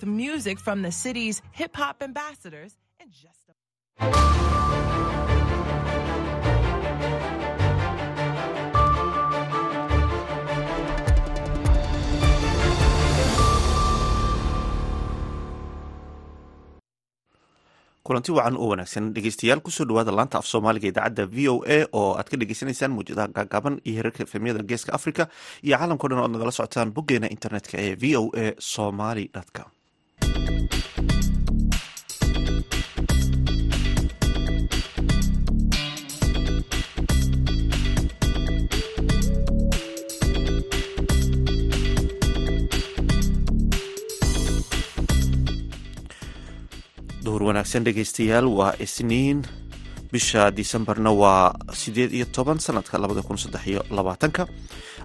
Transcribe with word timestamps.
to 0.00 0.06
music 0.06 0.58
from 0.58 0.82
the 0.82 0.92
city's 0.92 1.42
hip 1.52 1.74
hop 1.76 2.02
ambassadors 2.02 2.72
in 3.02 3.08
just 3.10 3.44
a 3.50 4.60
kulanti 18.06 18.30
wacan 18.36 18.56
oo 18.62 18.68
wanaagsan. 18.72 19.04
Dhegeystayaal 19.14 19.60
ku 19.64 19.70
soo 19.76 19.86
dhawaada 19.88 20.12
laanta 20.18 20.36
af 20.40 20.46
soomaaliga 20.52 20.88
idaacadda 20.92 21.24
v 21.34 21.38
o 21.52 21.54
a 21.76 21.78
oo 22.00 22.10
aad 22.18 22.28
ka 22.30 22.36
dhegeysaneysaan 22.40 22.92
muujadaha 22.96 23.28
gaagaaban 23.36 23.74
iyo 23.86 23.96
herarka 23.98 24.20
efemyada 24.26 24.62
geeska 24.70 24.90
africa 24.98 25.22
iyo 25.66 25.74
caalamkao 25.78 26.08
dhan 26.10 26.20
o 26.22 26.24
ad 26.26 26.32
nagala 26.34 26.52
socotaan 26.58 26.94
boggeena 26.96 27.26
internetka 27.36 27.74
ee 27.86 27.94
v 28.02 28.04
o 28.20 28.22
a 28.44 28.46
somaly 28.72 29.26
com 29.56 29.68
duhur 47.24 47.42
wanaagsan 47.52 47.84
dhegeystayaal 47.84 48.46
waa 48.58 48.74
isniin. 48.80 49.44
Bisha 50.12 50.50
disembarna 50.50 51.10
waa 51.14 51.54
sideed 51.72 52.10
iyo 52.12 52.26
toban 52.26 52.58
sanadka 52.58 52.98
labada 52.98 53.22
kun 53.22 53.38
saddex 53.38 53.62
iyo 53.66 53.80
labaatanka. 53.90 54.46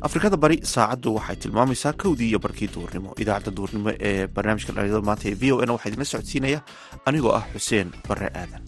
Afrikada 0.01 0.37
bari 0.37 0.57
saacaddu 0.65 1.13
waxay 1.17 1.35
tilmaamaysaa 1.35 1.93
kowdii 1.93 2.29
iyo 2.33 2.39
barkii 2.39 2.67
duhurnimo 2.73 3.13
idaacadda 3.21 3.51
duhurnimo 3.57 3.91
ee 3.99 4.27
barnaamijka 4.27 4.73
dhalinyarada 4.73 5.05
maanta 5.05 5.29
ee 5.29 5.35
v 5.41 5.51
o 5.53 5.61
n 5.65 5.69
waxaa 5.75 5.89
idinla 5.89 6.05
socodsiinaya. 6.13 6.59
Anigoo 7.05 7.33
ah 7.37 7.45
xuseen 7.53 7.87
bare 8.09 8.27
aadan 8.33 8.61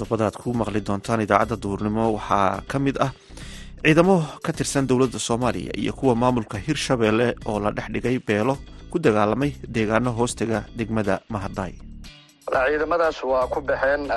qodobada 0.00 0.24
aad 0.26 0.36
ku 0.42 0.52
maqli 0.60 0.80
doontaan 0.88 1.20
idaacadda 1.24 1.56
duhurnimo 1.62 2.04
waxaa 2.16 2.62
ka 2.70 2.78
mid 2.78 2.96
ah 3.06 3.12
ciidamo 3.84 4.16
ka 4.44 4.52
tirsan 4.52 4.86
dowladda 4.88 5.18
soomaaliya 5.18 5.72
iyo 5.82 5.92
kuwa 5.92 6.14
maamulka 6.22 6.56
hirshabeelle 6.66 7.34
oo 7.46 7.60
la 7.60 7.70
dhex 7.76 7.88
dhigay 7.94 8.18
beelo 8.28 8.54
ku 8.90 8.98
dagaalamay 8.98 9.52
deegaano 9.74 10.10
hoostega 10.18 10.64
degmada 10.78 11.20
mahadaay 11.28 11.72
ciidamadaas 12.50 13.18
waa 13.24 13.46
ku 13.52 13.60
baxeen 13.60 14.08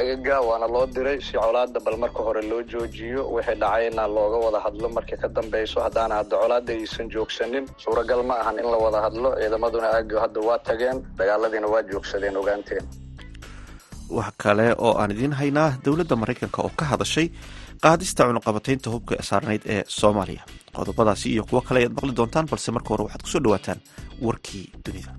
agaga 0.00 0.36
waana 0.48 0.66
loo 0.74 0.86
diray 0.86 1.18
si 1.26 1.32
colaada 1.38 1.80
bal 1.80 1.96
marka 2.02 2.20
hore 2.26 2.42
loo 2.50 2.62
joojiyo 2.72 3.22
wixii 3.34 3.56
dhacayna 3.62 4.06
looga 4.16 4.38
wada 4.46 4.60
hadlo. 4.66 4.86
Markii 4.96 5.16
ka 5.22 5.28
dambeyso 5.28 5.80
haddaana 5.86 6.14
hadda 6.20 6.36
colaada 6.42 6.72
aysan 6.72 7.10
joogsanin 7.14 7.64
suuragal 7.82 8.22
ma 8.28 8.34
ahan 8.42 8.58
in 8.62 8.68
la 8.72 8.78
wada 8.84 9.00
hadlo. 9.06 9.28
Ciidamaduna 9.40 9.88
aagga 9.96 10.20
hadda 10.24 10.40
waa 10.48 10.58
tageen 10.68 10.96
dagaaladiina 11.18 11.66
waa 11.72 11.82
joogsadeen 11.90 12.36
ogaanteen 12.36 12.84
wax 14.16 14.32
kale 14.42 14.66
oo 14.86 14.92
aan 15.00 15.10
idiin 15.14 15.32
haynaa 15.40 15.70
dowladda 15.84 16.16
maraykanka 16.22 16.58
oo 16.62 16.70
ka 16.78 16.84
hadashay 16.92 17.26
qaadista 17.82 18.22
cunuqabataynta 18.28 18.88
hubka 18.94 19.14
saarnayd 19.28 19.62
ee 19.74 19.82
soomaaliya. 19.98 20.42
Qodobadaasi 20.76 21.26
iyo 21.34 21.42
kuwo 21.48 21.60
kale 21.66 21.78
ayaad 21.80 21.94
maqli 21.96 22.12
doontaan 22.18 22.46
balse 22.50 22.70
marka 22.74 22.88
hore 22.92 23.02
waxaad 23.06 23.22
ku 23.24 23.28
soo 23.32 23.42
dhawaataan 23.44 23.80
warkii 24.26 24.64
dunida. 24.84 25.12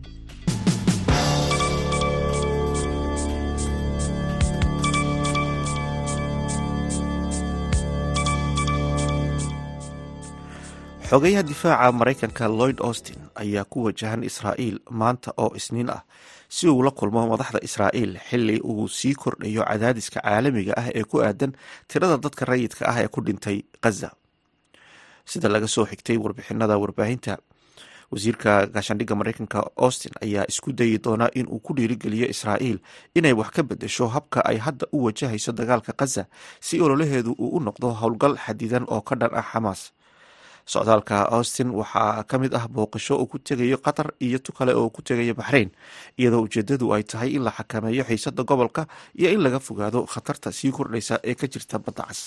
Xogeyaha 11.10 11.44
difaaca 11.49 11.92
maraykanka 11.99 12.45
lloyd 12.58 12.78
austin 12.88 13.17
ayaa 13.42 13.66
ku 13.72 13.78
wajahan 13.86 14.23
israa'iil 14.30 14.78
maanta 14.99 15.33
oo 15.44 15.49
isniin 15.60 15.89
ah 15.89 16.02
si 16.55 16.65
uu 16.73 16.82
la 16.86 16.92
kulmo 16.99 17.21
madaxda 17.32 17.60
israa'iil 17.67 18.14
xili 18.30 18.55
uu 18.71 18.87
sii 18.99 19.14
kordhayo 19.21 19.61
cadaadiska 19.70 20.20
caalamiga 20.26 20.73
ah 20.82 20.87
ee 20.99 21.04
ku 21.11 21.17
aadan 21.27 21.52
tirada 21.89 22.17
dadka 22.23 22.43
rayidka 22.52 22.83
ah 22.92 22.98
ee 23.04 23.08
ku 23.14 23.20
dhintay 23.27 23.58
khaza 23.83 24.10
sida 25.32 25.48
laga 25.54 25.67
soo 25.76 25.86
xigtay 25.92 26.17
warbixinada 26.23 26.76
warbaahinta 26.83 27.33
wasiirka 28.11 28.52
gaashaandhigga 28.73 29.15
maraykanka 29.20 29.60
austin 29.86 30.11
ayaa 30.26 30.45
isku 30.52 30.70
dayi 30.80 30.98
doonaa 31.05 31.30
in 31.39 31.45
uu 31.54 31.60
ku 31.65 31.71
dhiirigeliyo 31.77 32.26
israa'iil 32.33 32.80
inay 33.17 33.33
wax 33.39 33.49
ka 33.55 33.61
bedesho 33.70 34.05
habka 34.16 34.39
ay 34.49 34.58
hadda 34.66 34.86
u 34.95 35.05
wajahayso 35.05 35.52
dagaalka 35.60 35.93
khaza 35.99 36.23
si 36.66 36.76
ololaheedu 36.86 37.31
uu 37.43 37.49
u 37.58 37.60
noqdo 37.67 37.87
howlgal 38.02 38.36
xadidan 38.45 38.83
oo 38.95 39.02
ka 39.08 39.14
dhan 39.21 39.30
ah 39.42 39.45
xamaas 39.52 39.81
socdaalka 40.73 41.17
austin 41.37 41.69
waxaa 41.80 42.23
ka 42.30 42.35
mid 42.41 42.53
ah 42.59 42.65
booqasho 42.75 43.13
uu 43.21 43.27
ku 43.31 43.37
tegayo 43.47 43.77
qatar 43.85 44.07
iyo 44.25 44.37
tu 44.45 44.52
kale 44.57 44.73
oo 44.80 44.89
ku 44.95 45.02
tegayo 45.07 45.33
baxrayn 45.39 45.69
iyadoo 46.19 46.41
ujeedadu 46.47 46.85
ay 46.95 47.03
tahay 47.11 47.30
in 47.37 47.43
la 47.47 47.52
xakameeyo 47.57 48.03
xiisada 48.09 48.43
gobolka 48.49 48.83
iyo 49.19 49.30
in 49.35 49.41
laga 49.45 49.59
fogaado 49.67 49.99
khatarta 50.13 50.49
sii 50.57 50.71
kordhaysa 50.77 51.15
ee 51.30 51.35
ka 51.39 51.45
jirta 51.53 51.75
badda 51.85 52.03
cas. 52.09 52.21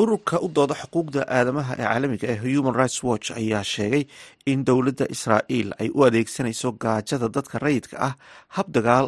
Ururka 0.00 0.36
u 0.44 0.48
dooda 0.56 0.74
xuquuqda 0.80 1.20
aadamaha 1.36 1.72
ee 1.78 1.84
caalamiga 1.88 2.26
ee 2.32 2.38
human 2.44 2.74
rights 2.80 2.98
watch 3.08 3.28
ayaa 3.40 3.64
sheegay 3.74 4.04
in 4.52 4.64
dowladda 4.68 5.04
israa'iil 5.14 5.68
ay 5.82 5.88
u 5.96 6.04
adeegsanayso 6.08 6.68
gaajada 6.84 7.28
dadka 7.36 7.56
rayidka 7.64 7.96
ah 8.08 8.14
hab 8.56 8.66
dagaal 8.76 9.06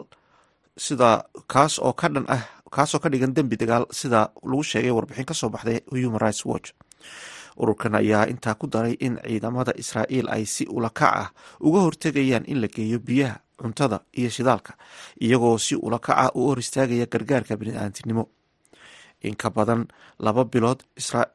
sida 0.87 1.11
kaas 1.53 1.75
oo 1.87 1.93
ka 2.01 2.09
dhan 2.15 2.27
ah 2.37 2.43
kaasoo 2.75 3.01
ka 3.03 3.09
dhigan 3.13 3.35
dembi 3.37 3.57
dagaal 3.61 3.85
sida 4.01 4.21
lagu 4.51 4.63
sheegay 4.71 4.91
warbixin 4.97 5.29
ka 5.31 5.35
soo 5.41 5.51
baxday 5.55 5.79
human 5.93 6.21
rights 6.25 6.43
watch. 6.51 6.69
Ururkan 7.61 7.95
ayaa 8.01 8.25
intaa 8.33 8.55
ku 8.61 8.67
daray 8.67 8.97
in 9.07 9.15
ciidamada 9.21 9.73
israa'iil 9.83 10.27
ay 10.33 10.45
si 10.55 10.65
ulakac 10.77 11.13
ah 11.23 11.29
uga 11.61 11.81
hortegayaan 11.85 12.45
in 12.49 12.61
la 12.65 12.69
geeyo 12.69 12.99
biyaha 12.99 13.37
cuntada 13.61 13.99
iyo 14.19 14.31
shidaalka 14.37 14.73
iyagoo 15.21 15.59
si 15.59 15.75
ulakac 15.77 16.17
ah 16.25 16.31
u 16.35 16.49
hor 16.49 16.59
istaagaya 16.65 17.07
gargaarka 17.13 17.57
bini'aantinimo 17.61 18.25
in 19.29 19.35
ka 19.43 19.49
badan 19.51 19.83
laba 20.27 20.45
bilood 20.53 20.81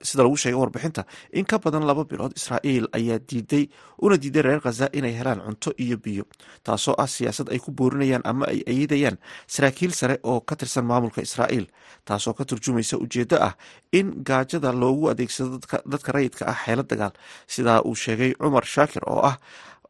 sida 0.08 0.24
lagu 0.26 0.38
sheegay 0.44 0.60
warbixinta 0.62 1.04
in 1.40 1.46
ka 1.52 1.58
badan 1.64 1.84
laba 1.90 2.04
bilood 2.12 2.34
israa'iil 2.40 2.86
ayaa 2.98 3.20
diiday 3.30 3.66
una 4.06 4.16
diiday 4.24 4.42
reer 4.48 4.62
khaza 4.66 4.90
inay 5.00 5.14
helaan 5.20 5.40
cunto 5.46 5.72
iyo 5.84 5.98
biyo 6.06 6.24
taasoo 6.64 6.96
ah 7.04 7.08
siyaasad 7.08 7.48
ay 7.54 7.60
ku 7.64 7.72
boorinayaan 7.72 8.24
ama 8.32 8.46
ay 8.54 8.60
ayidayaan 8.72 9.18
saraakiil 9.48 9.92
sare 10.00 10.16
oo 10.24 10.40
ka 10.48 10.56
tirsan 10.60 10.86
maamulka 10.90 11.22
israa'iil 11.28 11.68
taasoo 12.08 12.34
ka 12.38 12.44
turjumaysa 12.50 12.98
ujeeddo 13.04 13.38
ah 13.48 13.54
in 14.00 14.08
gaajada 14.28 14.72
loogu 14.82 15.10
adeegsado 15.12 15.60
dadka 15.92 16.10
rayidka 16.12 16.44
ah 16.52 16.58
xeelo 16.66 16.84
dagaal. 16.84 17.14
Sidaa 17.48 17.82
uu 17.88 17.96
sheegay 17.96 18.32
cumar 18.42 18.66
shaakir 18.66 19.04
oo 19.14 19.22
ah 19.32 19.38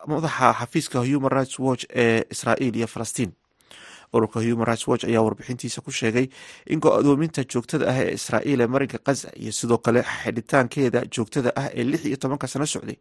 madaxa 0.08 0.54
xafiiska 0.60 0.98
human 1.10 1.32
rights 1.38 1.60
watch 1.60 1.84
ee 2.04 2.24
israa'iil 2.34 2.76
iyo 2.80 2.88
falastiin 2.88 3.32
ururka 4.16 4.40
human 4.48 4.66
rights 4.70 4.88
watch 4.90 5.04
ayaa 5.10 5.22
warbixintiisa 5.28 5.82
ku 5.86 5.92
sheegay 6.00 6.26
in 6.74 6.80
go-doominta 6.86 7.44
joogtada 7.54 7.86
ah 7.92 7.98
ee 8.04 8.14
israa'iil 8.20 8.62
ee 8.66 8.68
marinka 8.76 8.98
khaza 9.08 9.30
iyo 9.44 9.52
sidoo 9.60 9.78
kale 9.86 10.02
xidhitaankeeda 10.24 11.02
joogtada 11.16 11.52
ah 11.62 11.68
ee 11.80 11.84
lix 11.92 12.02
iyo 12.10 12.18
tobanka 12.24 12.48
sano 12.54 12.66
socday 12.74 12.98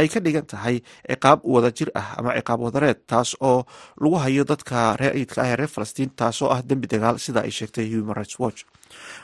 ay 0.00 0.08
ka 0.14 0.20
dhigan 0.26 0.46
tahay 0.52 0.76
ciqaab 1.10 1.40
wadajir 1.54 1.88
ah 2.00 2.08
ama 2.18 2.30
ciqaab 2.38 2.60
wadareed 2.66 2.98
taas 3.12 3.30
oo 3.50 3.58
lagu 4.02 4.16
hayo 4.24 4.44
dadka 4.52 4.96
rayidka 5.02 5.38
ah 5.44 5.48
ee 5.52 5.56
reer 5.60 5.68
falastiin 5.76 6.10
taasoo 6.20 6.48
ah 6.54 6.60
dembi 6.70 6.86
dagaal 6.94 7.18
sida 7.26 7.40
ay 7.46 7.52
sheegtay 7.58 7.86
human 7.94 8.16
rights 8.20 8.36
watch 8.44 8.60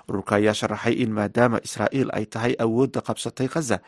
ururka 0.09 0.37
ayaa 0.37 0.55
sharaxay 0.61 0.95
in 1.05 1.11
maadaama 1.19 1.59
israa'iil 1.69 2.09
ay 2.19 2.25
tahay 2.35 2.55
awoodda 2.65 3.01
qabsatay 3.09 3.49
khaza 3.55 3.79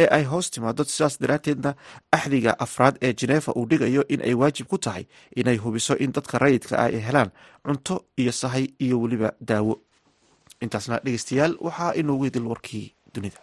ee 0.00 0.06
ay 0.16 0.24
hoos 0.30 0.50
timaado 0.50 0.84
sidaas 0.84 1.18
daraadteedna 1.22 1.74
axdiga 2.18 2.52
afraad 2.66 2.94
ee 3.02 3.12
jeneefa 3.20 3.52
uu 3.58 3.66
dhigayo 3.70 4.02
in 4.14 4.20
ay 4.28 4.34
waajib 4.34 4.66
ku 4.72 4.78
tahay 4.78 5.04
inay 5.36 5.56
hubiso 5.64 5.94
in 6.04 6.12
dadka 6.16 6.38
rayidka 6.44 6.74
ah 6.78 6.86
ay 6.90 7.00
helaan 7.08 7.30
cunto 7.66 8.04
iyo 8.16 8.32
sahay 8.32 8.64
iyo 8.78 8.96
weliba 9.00 9.32
daawo. 9.40 9.74
Intaasna 10.64 10.96
dhegeystayaal 11.04 11.54
waxaa 11.66 11.92
inoogu 12.00 12.24
idil 12.26 12.46
warkii 12.52 12.86
dunida 13.14 13.38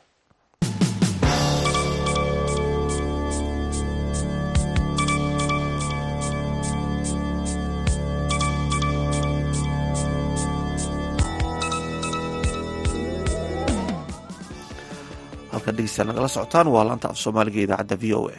nagala 15.66 16.28
socotaan 16.36 16.68
waa 16.68 16.84
laanta 16.88 17.08
af 17.10 17.18
soomaaliga 17.24 17.60
idaacadda 17.66 17.96
v 18.02 18.14
o 18.14 18.28
a. 18.30 18.38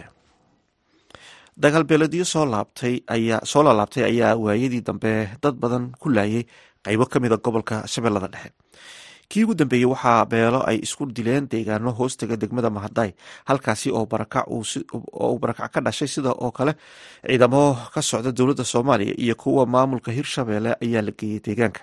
Dagaal 1.62 1.84
beelediyo 1.84 2.24
soo 2.24 2.44
laabtay 2.52 2.94
ayaa 3.16 3.40
soo 3.50 3.62
laalaabtay 3.66 4.04
ayaa 4.10 4.36
waayadii 4.44 4.82
dambe 4.88 5.12
dad 5.42 5.54
badan 5.62 5.84
ku 6.00 6.08
laayay 6.16 6.44
qeybo 6.84 7.04
ka 7.12 7.18
mida 7.20 7.36
gobolka 7.36 7.76
shabeellada 7.92 8.28
dhexe 8.34 8.50
kii 9.28 9.44
ugu 9.44 9.54
dambeeyey 9.54 9.86
waxaa 9.90 10.24
beelo 10.26 10.60
ay 10.70 10.78
isku 10.86 11.06
dileen 11.16 11.48
deegaano 11.50 11.90
hoostaga 11.98 12.36
degmada 12.36 12.70
mahaday 12.70 13.10
halkaasi 13.44 13.90
oo 13.90 14.06
barakac 15.42 15.70
ka 15.74 15.80
dhashay 15.80 16.08
sida 16.08 16.30
oo 16.32 16.50
kale 16.50 16.72
ciidamo 17.26 17.62
ka 17.94 18.02
socda 18.02 18.32
dowladda 18.32 18.64
soomaaliya 18.64 19.14
iyo 19.18 19.34
kuwa 19.34 19.66
maamulka 19.66 20.12
hirshabeelle 20.12 20.76
ayaa 20.82 21.02
la 21.02 21.10
geeyey 21.18 21.40
deegaanka. 21.46 21.80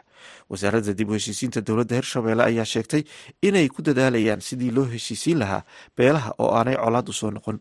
Wasaaradda 0.50 0.94
dib 0.94 1.10
u 1.10 1.14
heshiisiinta 1.14 1.62
dowladda 1.62 1.96
hirshabeelle 1.96 2.44
ayaa 2.44 2.66
sheegtay 2.66 3.04
inay 3.42 3.68
ku 3.70 3.82
dadaalayaan 3.82 4.42
sidii 4.42 4.72
loo 4.72 4.86
heshiisiin 4.86 5.40
lahaa 5.40 5.64
beelaha 5.98 6.32
oo 6.40 6.56
aanay 6.56 6.76
colaad 6.80 7.10
u 7.10 7.14
soo 7.14 7.32
noqon 7.32 7.60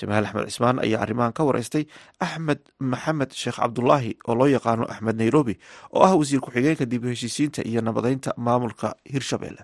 jamaal 0.00 0.24
axmed 0.28 0.46
cismaan 0.50 0.78
ayaa 0.86 1.02
arrimahan 1.04 1.32
ka 1.38 1.44
wareystay 1.48 1.84
axmed 2.26 2.60
maxamed 2.92 3.30
sheekh 3.42 3.58
cabdulaahi 3.62 4.12
oo 4.28 4.34
loo 4.40 4.48
yaqaano 4.56 4.84
axmed 4.94 5.16
nairobi 5.22 5.54
oo 5.96 6.02
ah 6.08 6.14
wasiir 6.20 6.40
ku-xigeenka 6.46 6.84
dib 6.92 7.04
u 7.04 7.08
heshiisiinta 7.14 7.62
iyo 7.70 7.80
nabadeynta 7.88 8.30
maamulka 8.36 8.94
hirshabeelle 9.12 9.62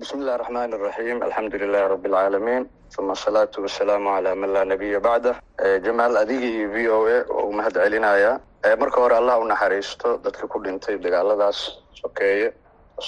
bismi 0.00 0.20
illahi 0.22 0.38
raxmaan 0.42 0.72
iraxiim 0.76 1.18
alxamdu 1.26 1.56
lilahi 1.62 1.88
rabbi 1.94 2.08
alcaalamiin 2.08 2.64
uma 3.00 3.12
asalaatu 3.18 3.62
wasalaamu 3.66 4.08
calaa 4.16 4.34
man 4.42 4.50
laa 4.54 4.64
nabiya 4.70 5.00
bacdah. 5.06 5.36
Jamaal 5.84 6.16
adiga 6.22 6.46
iyo 6.54 6.68
v 6.74 6.76
o 6.88 6.98
a 7.06 7.18
oo 7.34 7.44
u 7.48 7.52
mahad 7.58 7.74
celinaya 7.82 8.32
marka 8.80 8.98
hore 9.02 9.14
allah 9.20 9.36
u 9.42 9.44
naxariisto 9.50 10.08
dadka 10.24 10.44
ku 10.52 10.58
dhintay 10.64 10.96
dagaaladaas 11.04 11.58
sokeeye 12.00 12.48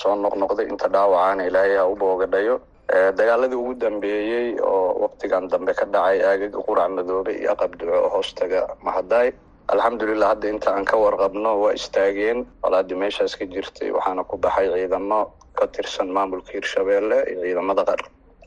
soo 0.01 0.15
noqnoqday 0.25 0.67
inta 0.73 0.89
dhaawacaana 0.95 1.43
ilaahay 1.49 1.77
ha 1.81 1.85
u 1.93 1.97
boogadhayo 2.03 2.55
dagaaladii 2.93 3.57
ugu 3.57 3.75
dambeeyey 3.81 4.61
oo 4.61 5.01
waktigan 5.05 5.49
dambe 5.49 5.73
ka 5.75 5.85
dhacay 5.87 6.21
aagaga 6.21 6.59
qurac 6.67 6.91
madoobe 6.97 7.33
iyo 7.41 7.53
aqab 7.55 7.73
duco 7.81 7.93
oo 8.05 8.09
hoostaga 8.15 8.69
mahaday 8.85 9.33
alxamdulilah 9.73 10.29
hadda 10.37 10.49
inta 10.53 10.69
aan 10.77 10.85
ka 10.85 10.97
warqabno 10.97 11.51
waa 11.63 11.73
istaageen. 11.73 12.45
Walaadii 12.63 12.99
meeshaas 13.03 13.37
ka 13.39 13.45
jirtay 13.47 13.89
waxaana 13.97 14.25
ku 14.25 14.37
baxay 14.37 14.69
ciidamo 14.75 15.21
ka 15.57 15.67
tirsan 15.73 16.09
maamulka 16.13 16.53
hirshabeelle 16.53 17.19
iyo 17.33 17.41
ciidamada 17.43 17.85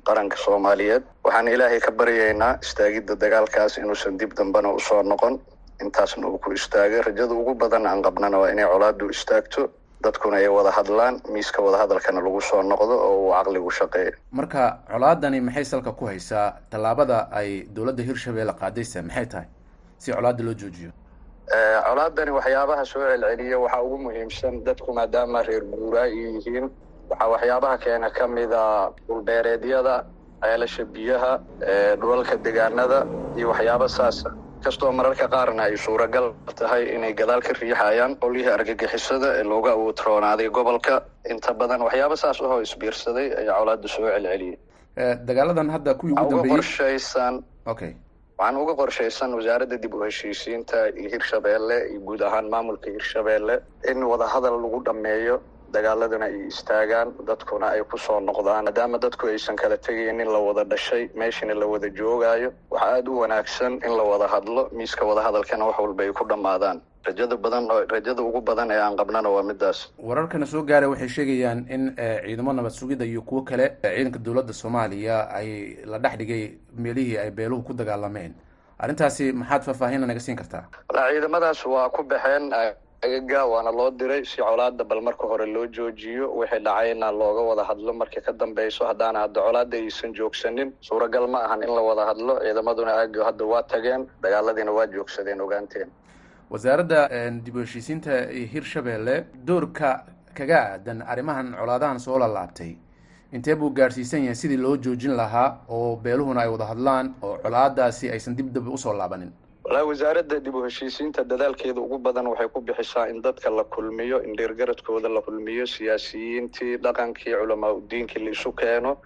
qaranka 0.05 0.37
soomaaliyeed. 0.37 1.03
Waxaan 1.25 1.47
ilaahay 1.47 1.79
ka 1.81 1.91
baryaynaa 1.91 2.59
istaagidda 2.61 3.15
dagaalkaas 3.17 3.77
inuusan 3.81 4.17
dib 4.19 4.33
dambena 4.37 4.69
u 4.69 4.79
soo 4.79 5.01
noqon. 5.03 5.39
Intaasna 5.81 6.27
uu 6.27 6.37
ku 6.37 6.51
istaagay 6.53 7.01
rajada 7.01 7.33
ugu 7.33 7.55
badan 7.55 7.87
aan 7.89 8.01
qabnana 8.05 8.37
waa 8.37 8.51
inay 8.53 8.67
colaadu 8.69 9.09
istaagto 9.09 9.69
dadkuna 10.05 10.37
ay 10.37 10.47
wada 10.57 10.71
hadlaan 10.77 11.21
miiska 11.33 11.61
wadahadalkana 11.65 12.21
lagu 12.25 12.41
soo 12.41 12.61
noqdo 12.63 12.95
oo 13.07 13.15
uu 13.25 13.31
caqligu 13.37 13.71
shaqeeyo 13.79 14.11
marka 14.31 14.77
colaadani 14.91 15.39
maxay 15.41 15.65
salka 15.65 15.91
ku 15.91 16.05
haysaa? 16.05 16.47
Tallaabada 16.71 17.17
ay 17.31 17.49
dowladda 17.75 18.03
hirshabeelle 18.03 18.53
qaadaysa 18.61 19.01
maxay 19.07 19.25
tahay 19.25 19.47
si 19.97 20.11
colaada 20.11 20.43
loo 20.43 20.53
joojiyo? 20.61 20.91
Colaadani 21.87 22.31
waxyaabaha 22.37 22.85
soo 22.85 23.01
celceliya 23.11 23.57
waxaa 23.59 23.81
ugu 23.85 23.97
muhiimsan 23.97 24.63
dadku 24.65 24.93
maadaama 24.93 25.43
reer 25.47 25.63
guuraa 25.63 26.03
ay 26.07 26.13
yihiin. 26.17 26.65
Waxaa 27.09 27.27
waxyaabaha 27.33 27.77
keena 27.83 28.09
ka 28.09 28.27
mida 28.27 28.63
dhulbeereedyada 29.07 29.95
ceelasha 30.41 30.83
biyaha 30.85 31.31
dhulalka 32.01 32.35
degaanada 32.45 32.99
iyo 33.37 33.47
waxyaaba 33.51 33.87
saasa 33.89 34.29
kastoo 34.65 34.91
mararka 34.99 35.27
qaarna 35.35 35.61
ay 35.67 35.75
suuragal 35.85 36.27
tahay 36.59 36.83
inay 36.95 37.13
gadaal 37.19 37.41
ka 37.47 37.53
riixayaan 37.61 38.13
qolyihii 38.23 38.53
argagixisada 38.57 39.27
ee 39.39 39.43
looga 39.51 39.71
awoodroonaaday 39.77 40.49
gobolka. 40.57 40.95
Inta 41.33 41.51
badan 41.59 41.81
waxyaaba 41.87 42.15
saas 42.23 42.37
ahoo 42.45 42.59
isbiirsaday 42.67 43.27
ayaa 43.41 43.55
colaada 43.59 43.87
soo 43.95 44.05
celceliyay 44.13 44.57
dagaaladan 45.29 45.69
hadda 45.75 45.91
kuwii 45.99 46.13
ugu 46.21 46.29
dambeeyey 46.31 46.55
qorshaysan 46.55 47.33
okay 47.73 47.91
waxaan 48.39 48.55
uga 48.63 48.73
qorshaysan 48.81 49.29
wasaaradda 49.37 49.77
dib 49.83 49.93
u 49.93 49.99
heshiisiinta 50.05 50.77
iyo 50.99 51.09
hirshabeelle 51.13 51.77
iyo 51.91 51.99
guud 52.07 52.21
ahaan 52.27 52.47
maamulka 52.53 52.87
hirshabeelle 52.95 53.55
in 53.91 53.99
wadahadal 54.11 54.55
lagu 54.63 54.79
dhammeeyo 54.87 55.35
dagaaladuna 55.75 56.25
ay 56.29 56.35
istaagaan 56.51 57.09
dadkuna 57.29 57.67
ay 57.75 57.81
ku 57.91 57.97
soo 57.97 58.19
noqdaan 58.29 58.65
maadaama 58.67 58.97
dadku 59.05 59.27
aysan 59.33 59.55
kala 59.61 59.77
tegayn 59.77 60.19
in 60.23 60.29
la 60.35 60.39
wada 60.47 60.63
dhashay 60.71 61.03
meeshana 61.21 61.53
la 61.61 61.65
wada 61.73 61.89
joogaayo 61.99 62.49
waxaa 62.71 62.91
aada 62.97 63.11
u 63.11 63.19
wanaagsan 63.23 63.73
in 63.87 63.93
la 63.99 64.03
wada 64.11 64.27
hadlo 64.33 64.69
miiska 64.77 65.05
wadahadalkana 65.09 65.65
wax 65.69 65.77
walba 65.79 66.03
ay 66.03 66.11
ku 66.19 66.25
dhammaadaan. 66.31 66.81
Rajada 67.05 67.35
badan 67.37 67.69
oo 67.71 67.81
rajada 67.93 68.21
ugu 68.27 68.41
badan 68.41 68.71
ee 68.71 68.79
aan 68.81 68.95
qabnana 68.99 69.29
waa 69.29 69.43
midaas 69.49 69.79
wararkana 70.09 70.45
soo 70.53 70.63
gaaray 70.69 70.89
waxay 70.89 71.09
sheegayaan 71.15 71.59
in 71.75 71.83
ciidamo 72.25 72.53
nabad 72.53 72.71
sugidda 72.79 73.05
iyo 73.05 73.21
kuwo 73.21 73.41
kale 73.49 73.65
ciidanka 73.83 74.19
dowladda 74.25 74.53
soomaaliya 74.61 75.17
ay 75.39 75.49
la 75.91 75.97
dhex 75.99 76.15
dhigay 76.21 76.43
meelihii 76.85 77.17
ay 77.23 77.29
beeluhu 77.31 77.61
ku 77.67 77.73
dagaalameen. 77.73 78.33
Arrintaasi 78.79 79.31
maxaad 79.41 79.61
faahfaahinna 79.67 80.07
naga 80.07 80.19
siin 80.19 80.37
kartaa? 80.41 80.63
Ciidamadaas 81.11 81.61
waa 81.65 81.89
ku 81.89 82.03
baxeen 82.03 82.49
agaga 83.03 83.45
waana 83.45 83.71
loo 83.71 83.91
diray 83.91 84.23
si 84.25 84.37
colaada 84.41 84.83
bal 84.83 85.01
marka 85.01 85.27
hore 85.27 85.45
loo 85.45 85.67
joojiyo 85.67 86.31
wixii 86.35 86.59
dhacayna 86.59 87.11
looga 87.11 87.41
wada 87.41 87.63
hadlo. 87.63 87.93
Markii 87.93 88.21
ka 88.21 88.31
dambeyso 88.33 88.85
haddaana 88.85 89.19
hadda 89.19 89.41
colaada 89.41 89.77
aysan 89.77 90.13
joogsanin 90.13 90.73
suuragal 90.81 91.27
ma 91.27 91.39
ahan 91.45 91.63
in 91.63 91.69
la 91.69 91.81
wada 91.81 92.05
hadlo. 92.09 92.39
Ciidamaduna 92.39 92.91
aagi 93.01 93.19
hadda 93.19 93.45
waa 93.45 93.63
tageen 93.63 94.07
dagaaladiina 94.21 94.71
waa 94.71 94.87
joogsadeen 94.87 95.41
ogaanteen. 95.41 95.89
Wasaaradda 96.49 97.09
dib 97.43 97.55
u 97.55 97.59
heshiisiinta 97.59 98.11
hirshabeelle 98.53 99.25
doorka 99.45 100.05
kaga 100.33 100.59
aadan 100.73 101.01
arrimahan 101.01 101.53
colaadahan 101.59 101.99
soo 101.99 102.19
lalaabtay 102.19 102.75
intee 103.33 103.55
buu 103.55 103.69
gaadhsiisan 103.69 104.21
yahay 104.23 104.35
sidii 104.35 104.57
loo 104.57 104.77
joojin 104.77 105.15
lahaa 105.17 105.57
oo 105.69 105.95
beeluhuna 105.95 106.41
ay 106.41 106.49
wada 106.49 106.65
hadlaan 106.65 107.13
oo 107.21 107.37
colaadaasi 107.43 108.11
aysan 108.11 108.35
dib 108.35 108.53
dib 108.53 108.67
u 108.67 108.77
soo 108.77 108.93
laabanin 108.93 109.31
wallaahi 109.65 109.87
wasaaradda 109.89 110.39
dib 110.39 110.55
u 110.55 110.63
heshiisiinta 110.63 111.23
dadaalkeeda 111.23 111.81
ugu 111.81 111.97
badan 111.97 112.27
waxay 112.27 112.47
ku 112.47 112.61
bixisaa 112.61 113.07
in 113.09 113.21
dadka 113.21 113.49
la 113.49 113.63
kulmiyo 113.63 114.21
in 114.23 114.35
dheergaradkooda 114.37 115.09
la 115.09 115.21
kulmiyo 115.21 115.65
siyaasiyiintii 115.67 116.77
dhaqankii 116.77 117.33
culamaa 117.39 117.73
udiinkii 117.73 118.23
la 118.25 118.31
isu 118.31 118.51
keeno 118.51 118.97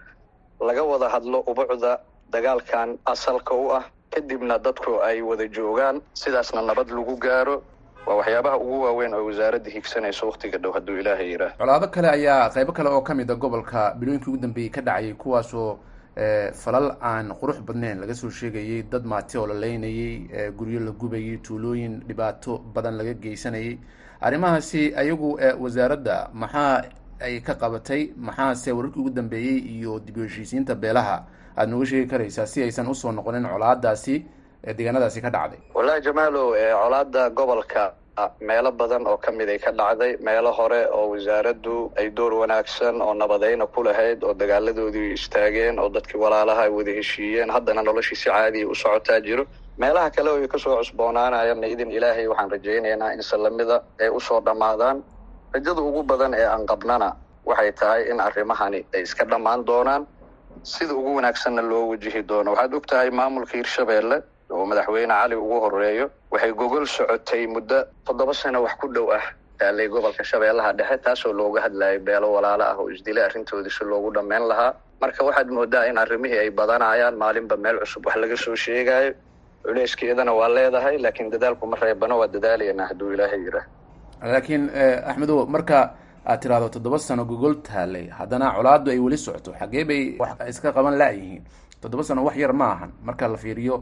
laga 0.60 0.82
wada 0.82 1.08
hadlo 1.08 1.40
ubucda 1.40 1.98
dagaalkan 2.30 2.98
asalka 3.04 3.54
u 3.54 3.72
ah 3.72 3.84
kadibna 4.10 4.58
dadku 4.58 5.00
ay 5.02 5.22
wada 5.22 5.48
joogaan 5.48 6.00
sidaasna 6.14 6.62
nabad 6.62 6.90
lagu 6.90 7.16
gaaro. 7.16 7.62
Waa 8.06 8.14
waxyaabaha 8.16 8.56
ugu 8.58 8.82
waaweyn 8.82 9.14
oo 9.14 9.24
wasaaradda 9.26 9.70
higsanayso 9.70 10.26
waktiga 10.26 10.58
dhow 10.58 10.72
hadduu 10.72 10.96
ilaahay 11.00 11.30
yidhaah 11.32 11.56
colaado 11.58 11.88
kale 11.88 12.08
ayaa 12.10 12.48
qaybo 12.54 12.72
kale 12.72 12.88
oo 12.88 13.00
ka 13.02 13.14
mid 13.14 13.30
a 13.30 13.34
gobolka 13.34 13.94
bilooyinkii 13.98 14.30
ugu 14.32 14.36
dambeeyey 14.40 14.70
ka 14.70 14.80
dhacayay 14.80 15.12
kuwaasoo 15.14 15.78
falal 16.54 16.96
aan 17.00 17.32
qurux 17.40 17.60
badneyn 17.62 18.00
laga 18.00 18.14
soo 18.14 18.30
sheegayay 18.30 18.82
dad 18.90 19.04
maati 19.04 19.38
oo 19.38 19.46
la 19.46 19.54
leynayay 19.54 20.50
guryo 20.58 20.80
la 20.80 20.90
gubayay 20.90 21.38
tuulooyin 21.38 22.00
dhibaato 22.08 22.58
badan 22.74 22.96
laga 22.98 23.14
geysanayay 23.14 23.78
arrimahaasi 24.20 24.92
ayagu 24.96 25.38
wasaaradda 25.60 26.30
maxaa 26.34 26.82
ay 27.20 27.40
ka 27.40 27.54
qabatay 27.54 28.12
maxaase 28.16 28.72
wararkii 28.72 29.00
ugu 29.00 29.10
dambeeyey 29.10 29.58
iyo 29.58 29.98
dib 30.00 30.16
u 30.16 30.22
heshiisiinta 30.22 30.74
beelaha 30.74 31.24
aada 31.56 31.70
nooga 31.70 31.86
sheegi 31.86 32.06
karaysaa 32.10 32.46
si 32.46 32.62
aysan 32.62 32.88
u 32.88 32.94
soo 32.94 33.12
noqonin 33.12 33.46
colaadaasi 33.48 34.24
deegaanadaasi 34.76 35.20
ka 35.22 35.30
dhacday? 35.30 35.58
Wallahi 35.74 36.02
jamaalow 36.02 36.52
colaada 36.82 37.30
gobolka 37.30 37.92
meelo 38.48 38.70
badan 38.80 39.06
oo 39.10 39.16
ka 39.24 39.30
mid 39.38 39.48
ay 39.54 39.58
ka 39.64 39.70
dhacday 39.80 40.12
meelo 40.28 40.50
hore 40.58 40.80
oo 40.96 41.06
wasaaraddu 41.12 41.76
ay 42.00 42.06
door 42.16 42.32
wanaagsan 42.40 43.00
oo 43.06 43.14
nabadayna 43.14 43.66
ku 43.74 43.82
lahayd 43.86 44.24
oo 44.24 44.34
dagaaladoodii 44.42 45.12
istaageen 45.18 45.78
oo 45.82 45.88
dadkii 45.96 46.20
walaalaha 46.24 46.62
ay 46.66 46.72
wada 46.78 46.92
heshiiyeen 46.98 47.50
haddana 47.56 47.82
noloshii 47.82 48.16
si 48.22 48.28
caadiya 48.30 48.68
u 48.68 48.74
socotaa 48.74 49.20
jiro. 49.26 49.44
Meelaha 49.78 50.10
kale 50.10 50.30
oo 50.30 50.38
ay 50.42 50.48
ka 50.48 50.58
soo 50.58 50.76
cusboonaanayana 50.80 51.66
idin 51.74 51.90
ilaahay 51.96 52.26
waxaan 52.32 52.50
rajaynaynaa 52.54 53.12
in 53.16 53.22
salamida 53.22 53.76
ay 54.00 54.08
u 54.08 54.20
soo 54.20 54.40
dhammaadaan. 54.46 55.02
Rajada 55.54 55.80
ugu 55.88 56.02
badan 56.02 56.34
ee 56.34 56.46
aan 56.54 56.66
qabnana 56.70 57.08
waxay 57.48 57.72
tahay 57.80 58.02
in 58.10 58.18
arrimahani 58.20 58.80
ay 58.94 59.02
iska 59.02 59.24
dhammaan 59.24 59.64
doonaan. 59.66 60.02
Sida 60.62 60.94
ugu 60.94 61.10
wanaagsanna 61.16 61.62
loo 61.70 61.84
wajihi 61.90 62.22
doono. 62.28 62.50
Waxaad 62.52 62.74
og 62.74 62.86
tahay 62.90 63.10
maamulka 63.10 63.54
hirshabeelle 63.58 64.18
oo 64.50 64.64
madaxweyne 64.70 65.14
cali 65.20 65.34
ugu 65.42 65.56
horeeyo 65.64 66.06
waxay 66.32 66.52
gogol 66.60 66.86
socotay 66.86 67.46
muddo 67.54 67.78
toddoba 68.06 68.34
sano 68.34 68.58
wax 68.64 68.74
ku 68.80 68.86
dhow 68.94 69.06
ah 69.18 69.24
taalay 69.58 69.88
gobolka 69.88 70.24
shabeellaha 70.30 70.72
dhexe 70.78 70.96
taasoo 71.04 71.32
looga 71.38 71.60
hadlayay 71.66 71.98
beelo 72.06 72.28
walaalo 72.36 72.64
ah 72.70 72.76
oo 72.80 72.88
isdilay 72.94 73.24
arrintoodii 73.28 73.70
si 73.76 73.84
loogu 73.84 74.10
dhammayn 74.16 74.44
lahaa. 74.50 74.72
Marka 75.00 75.24
waxaad 75.24 75.48
moodaa 75.56 75.84
in 75.90 75.98
arrimihii 75.98 76.38
ay 76.44 76.50
badanayaan 76.50 77.16
maalinba 77.22 77.56
meel 77.56 77.76
cusub 77.82 78.06
wax 78.06 78.16
laga 78.22 78.36
soo 78.36 78.56
sheegayo 78.64 79.12
culeyskeedana 79.64 80.32
waa 80.38 80.48
leedahay 80.56 80.96
laakiin 81.04 81.30
dadaalku 81.32 81.66
ma 81.66 81.76
reebano 81.82 82.18
waa 82.20 82.28
dadaalayanaa 82.34 82.86
hadduu 82.90 83.12
ilaahay 83.14 83.40
yidhaah. 83.44 83.66
Laakiin 84.32 84.62
axmedow 85.10 85.46
marka 85.54 85.78
aad 86.26 86.40
tiraahdo 86.42 86.68
toddoba 86.74 86.98
sano 86.98 87.24
gogol 87.24 87.54
taalay 87.68 88.06
haddana 88.18 88.46
colaadu 88.56 88.90
ay 88.94 88.98
weli 89.04 89.16
socoto 89.26 89.50
xaggee 89.60 89.84
bay 89.90 90.02
wax 90.20 90.30
iska 90.52 90.72
qaban 90.76 90.96
laayihiin 91.00 91.42
toddoba 91.82 92.02
sano 92.08 92.20
wax 92.28 92.36
yar 92.42 92.52
ma 92.60 92.66
ahan 92.74 92.90
marka 93.06 93.28
la 93.32 93.36
fiiriyo 93.44 93.76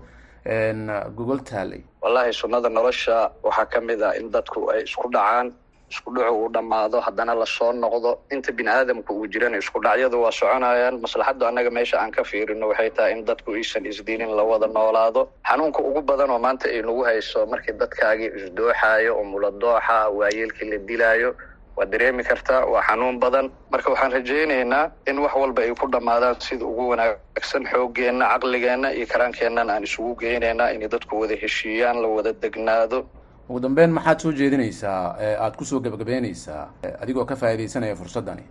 gogol 1.16 1.40
taalay 1.44 1.82
wallahi 2.02 2.32
sunnada 2.32 2.68
nolosha 2.68 3.30
waxaa 3.44 3.66
ka 3.72 3.80
mid 3.80 4.02
ah 4.02 4.12
in 4.20 4.30
dadku 4.30 4.70
ay 4.72 4.82
isku 4.88 5.08
dhacaan 5.12 5.52
isku 5.92 6.08
dhacu 6.16 6.32
uu 6.40 6.48
dhammaado 6.54 7.00
haddana 7.06 7.34
la 7.40 7.46
soo 7.46 7.72
noqdo 7.72 8.10
inta 8.32 8.52
bini 8.52 8.70
aadamka 8.70 9.12
uu 9.12 9.26
jirana 9.32 9.58
isku 9.58 9.78
dhacyadu 9.84 10.20
waa 10.24 10.32
soconayaan 10.32 11.00
maslaxaddu 11.04 11.44
annaga 11.50 11.70
meesha 11.70 12.00
aan 12.00 12.10
ka 12.16 12.24
fiirino 12.30 12.68
waxay 12.72 12.90
tahay 12.96 13.12
in 13.16 13.24
dadku 13.28 13.52
aysan 13.60 13.84
isdiinin 13.92 14.32
la 14.38 14.42
wada 14.50 14.66
noolaado. 14.66 15.28
Xanuunka 15.48 15.80
ugu 15.88 16.00
badan 16.10 16.30
oo 16.30 16.38
maanta 16.46 16.68
ay 16.68 16.80
nagu 16.88 17.02
hayso 17.08 17.44
markii 17.52 17.72
dadkaagii 17.82 18.30
isdooxaayo 18.40 19.16
oo 19.20 19.24
muladooxa 19.32 19.98
waayeelkii 20.18 20.70
la 20.72 20.78
dilaayo 20.88 21.30
waad 21.78 21.90
dareemi 21.92 22.24
kartaa 22.30 22.64
waa 22.72 22.82
xanuun 22.88 23.18
badan. 23.24 23.50
Marka 23.72 23.90
waxaan 23.92 24.12
rajaynaynaa 24.12 24.84
in 25.10 25.18
wax 25.24 25.34
walba 25.42 25.62
ay 25.62 25.74
ku 25.80 25.86
dhammaadaan 25.94 26.40
sida 26.40 26.64
ugu 26.64 26.88
wanaagsan 26.92 27.64
xooggeenna 27.72 28.24
caqligeenna 28.32 28.88
iyo 28.98 29.06
karaankeennan 29.12 29.70
aan 29.70 29.84
isugu 29.88 30.14
geynaynaa 30.22 30.70
inay 30.74 30.88
dadku 30.88 31.20
wada 31.20 31.36
heshiiyaan 31.42 32.02
la 32.02 32.08
wada 32.08 32.32
degnaado. 32.42 33.06
Ugu 33.48 33.60
dambeyn 33.60 33.90
maxaad 33.96 34.18
soo 34.20 34.32
jeedinaysaa 34.32 35.16
aada 35.44 35.56
ku 35.56 35.64
soo 35.64 35.80
gebagabeynaysaa 35.80 36.62
adigoo 37.02 37.24
ka 37.24 37.36
faa'iidaysanaya 37.36 37.96
fursaddani 37.96 38.42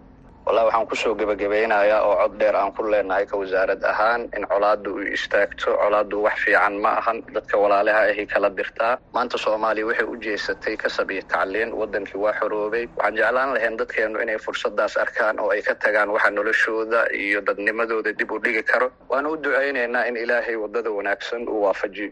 wallahi 0.47 0.65
waxaan 0.67 0.87
ku 0.87 0.95
soo 0.95 1.13
gebagabeynayaa 1.19 2.01
oo 2.07 2.15
cod 2.23 2.33
dheer 2.39 2.55
aan 2.55 2.71
ku 2.71 2.83
leenahay 2.87 3.25
ka 3.27 3.35
wasaarad 3.41 3.83
ahaan 3.83 4.21
in 4.37 4.43
colaadda 4.51 4.89
u 4.89 4.99
istaagto 5.17 5.75
colaaddu 5.81 6.23
wax 6.25 6.37
fiican 6.43 6.79
ma 6.83 6.91
ahan 6.99 7.19
dadka 7.35 7.55
walaalaha 7.63 8.01
ahi 8.11 8.23
kala 8.33 8.49
dirtaa 8.59 8.93
maanta 9.15 9.37
soomaaliya 9.37 9.85
waxay 9.89 10.07
u 10.07 10.15
jeesatay 10.25 10.75
kasab 10.83 11.11
iyo 11.11 11.23
tacliin 11.31 11.73
waddankii 11.79 12.15
waa 12.23 12.31
xoroobay. 12.39 12.87
Waxaan 12.95 13.15
jeclaan 13.19 13.49
lahayn 13.55 13.75
dadkeennu 13.81 14.19
inay 14.23 14.39
fursaddaas 14.45 14.95
arkaan 15.03 15.35
oo 15.43 15.49
ay 15.51 15.61
ka 15.67 15.75
tagaan 15.75 16.09
waxa 16.15 16.29
noloshooda 16.31 17.01
iyo 17.11 17.41
dadnimadooda 17.41 18.13
dib 18.19 18.31
u 18.31 18.39
dhigi 18.39 18.63
karo. 18.63 18.87
Waana 19.11 19.27
u 19.29 19.35
ducaynaynaa 19.35 20.07
in 20.07 20.15
ilaahay 20.23 20.55
waddada 20.55 20.89
wanaagsan 20.91 21.43
uu 21.49 21.61
waafajiyo 21.67 22.11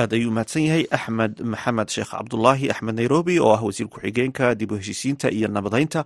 aad 0.00 0.12
ayuu 0.16 0.30
mahadsan 0.36 0.62
yahay 0.66 0.84
axmed 0.96 1.34
maxamed 1.52 1.88
sheekh 1.94 2.10
cabdulaahi 2.14 2.66
axmed 2.74 2.94
nairobi 2.98 3.34
oo 3.44 3.52
ah 3.56 3.62
wasiir 3.66 3.86
ku-xigeenka 3.92 4.46
dib 4.60 4.72
u 4.72 4.76
heshiisiinta 4.80 5.28
iyo 5.38 5.48
nabadaynta 5.56 6.00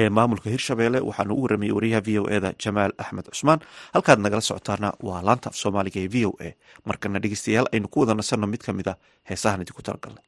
ee 0.00 0.08
maamulka 0.16 0.46
hirshabelle 0.54 0.98
waxaana 1.08 1.32
u 1.34 1.42
waramayay 1.44 1.74
wariyaha 1.76 2.02
v 2.06 2.18
o 2.22 2.24
eda 2.36 2.50
jamaal 2.64 2.92
axmed 3.02 3.26
cusmaan. 3.32 3.60
Halkaad 3.94 4.18
nagala 4.24 4.42
socotaana 4.50 4.88
waa 5.08 5.22
laanta 5.26 5.46
af 5.50 5.56
soomaaliga 5.62 6.00
ee 6.04 6.08
v 6.14 6.26
o 6.26 6.32
a. 6.46 6.54
Markana 6.88 7.18
dhegeystayaal 7.22 7.66
aynu 7.74 7.88
ku 7.92 7.98
wada 8.00 8.14
nasanno 8.20 8.46
mid 8.52 8.62
ka 8.66 8.72
mid 8.78 8.86
a 8.86 8.94
heesahan 9.30 9.62
idinku 9.64 9.82
talagalnay 9.88 10.22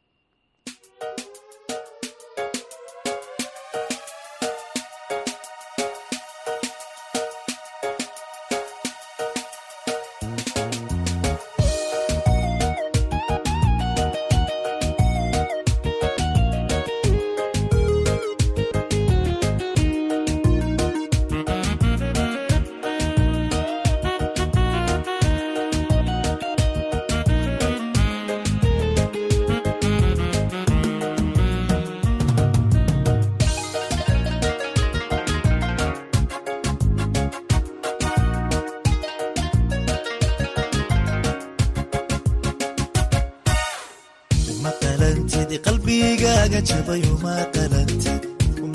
uma 46.54 46.62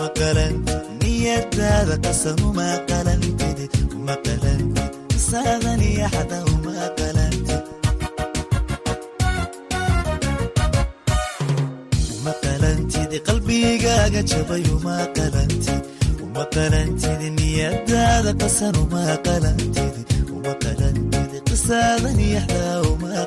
qarantid 0.09 0.79
jismigaaga 13.49 14.21
qalan 19.25 19.57
uma 22.83 23.21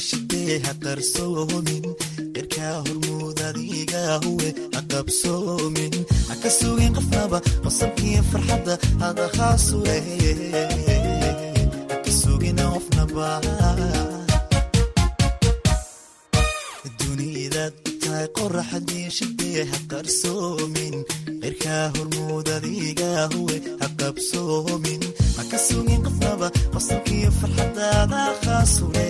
shidee 0.08 0.60
ha 0.66 0.74
qarsoomin 0.84 1.86
qirkaa 2.36 2.76
hormuud 2.86 3.40
adiga 3.50 4.04
huwe 4.24 4.50
ha 4.76 4.82
qabsoomin. 4.92 5.94
Ha 6.30 6.34
ka 6.44 6.50
sugin 6.60 6.94
qofnaba 6.98 7.38
qosabkii 7.64 8.18
farxadda 8.32 8.76
hada 9.02 9.26
khaasue 9.38 9.96
ha 11.90 11.96
ka 12.06 12.12
sugin 12.22 12.60
qofnaba. 12.74 13.30
Dunidaad 17.00 17.74
tahay 18.02 18.28
qoraxdii 18.38 19.08
shidee 19.18 19.62
ha 19.72 19.78
qarsoomin 19.92 20.96
qirkaa 21.42 21.86
hormuud 21.96 22.48
adiga 22.58 23.10
huwe 23.34 23.56
ha 23.82 23.88
qabsoomin. 24.00 25.02
Ha 25.38 25.44
ka 25.52 25.58
sugin 25.68 26.02
qofnaba 26.06 26.48
qosabkii 26.74 27.26
farxadaada 27.40 28.22
khaasue 28.44 29.08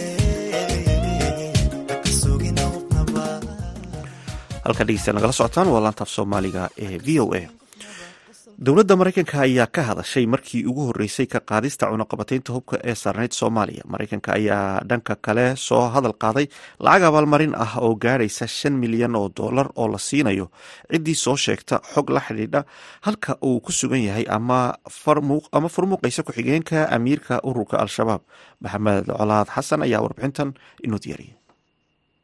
halka 4.65 4.83
dhegeystayaal 4.87 5.17
nagala 5.19 5.33
socotaan. 5.39 5.67
Waa 5.73 5.83
laantaaf 5.85 6.09
soomaaliga 6.17 6.63
ee 6.85 6.97
v 7.05 7.19
o 7.23 7.27
a. 7.39 7.41
Dowladda 8.65 8.95
maraykanka 8.95 9.37
ayaa 9.45 9.67
ka 9.75 9.81
hadashay 9.83 10.25
markii 10.33 10.63
ugu 10.69 10.83
horreysay 10.87 11.25
ka 11.33 11.39
qaadista 11.49 11.89
cunaqabataynta 11.91 12.49
hubka 12.55 12.75
ee 12.89 12.95
saarneyd 12.95 13.33
soomaaliya. 13.39 13.83
Maraykanka 13.93 14.29
ayaa 14.39 14.79
dhanka 14.89 15.15
kale 15.25 15.45
soo 15.67 15.83
hadal 15.95 16.15
qaaday 16.23 16.45
lacag 16.85 17.03
abaalmarin 17.09 17.53
ah 17.65 17.73
oo 17.83 17.91
gaadhaysa 18.05 18.47
shan 18.47 18.73
milyan 18.83 19.15
oo 19.19 19.27
dollar 19.39 19.67
oo 19.75 19.87
la 19.93 19.97
siinayo. 20.07 20.45
Ciddii 20.91 21.15
soo 21.25 21.35
sheegta 21.45 21.75
xog 21.93 22.07
la 22.15 22.21
xidhiidha 22.27 22.61
halka 23.05 23.35
uu 23.43 23.59
ku 23.59 23.71
sugan 23.71 24.01
yahay 24.07 24.25
ama 24.37 24.59
ama 25.57 25.67
furmuuqaysa 25.75 26.23
ku-xigeenka 26.23 26.87
amiirka 26.95 27.43
ururka 27.43 27.75
al-shabaab. 27.83 28.21
Maxamed 28.63 29.05
colaad 29.19 29.47
xasan 29.55 29.83
ayaa 29.83 29.99
warbixintan 30.05 30.49
inoo 30.85 30.99
diyaariyay 31.03 31.35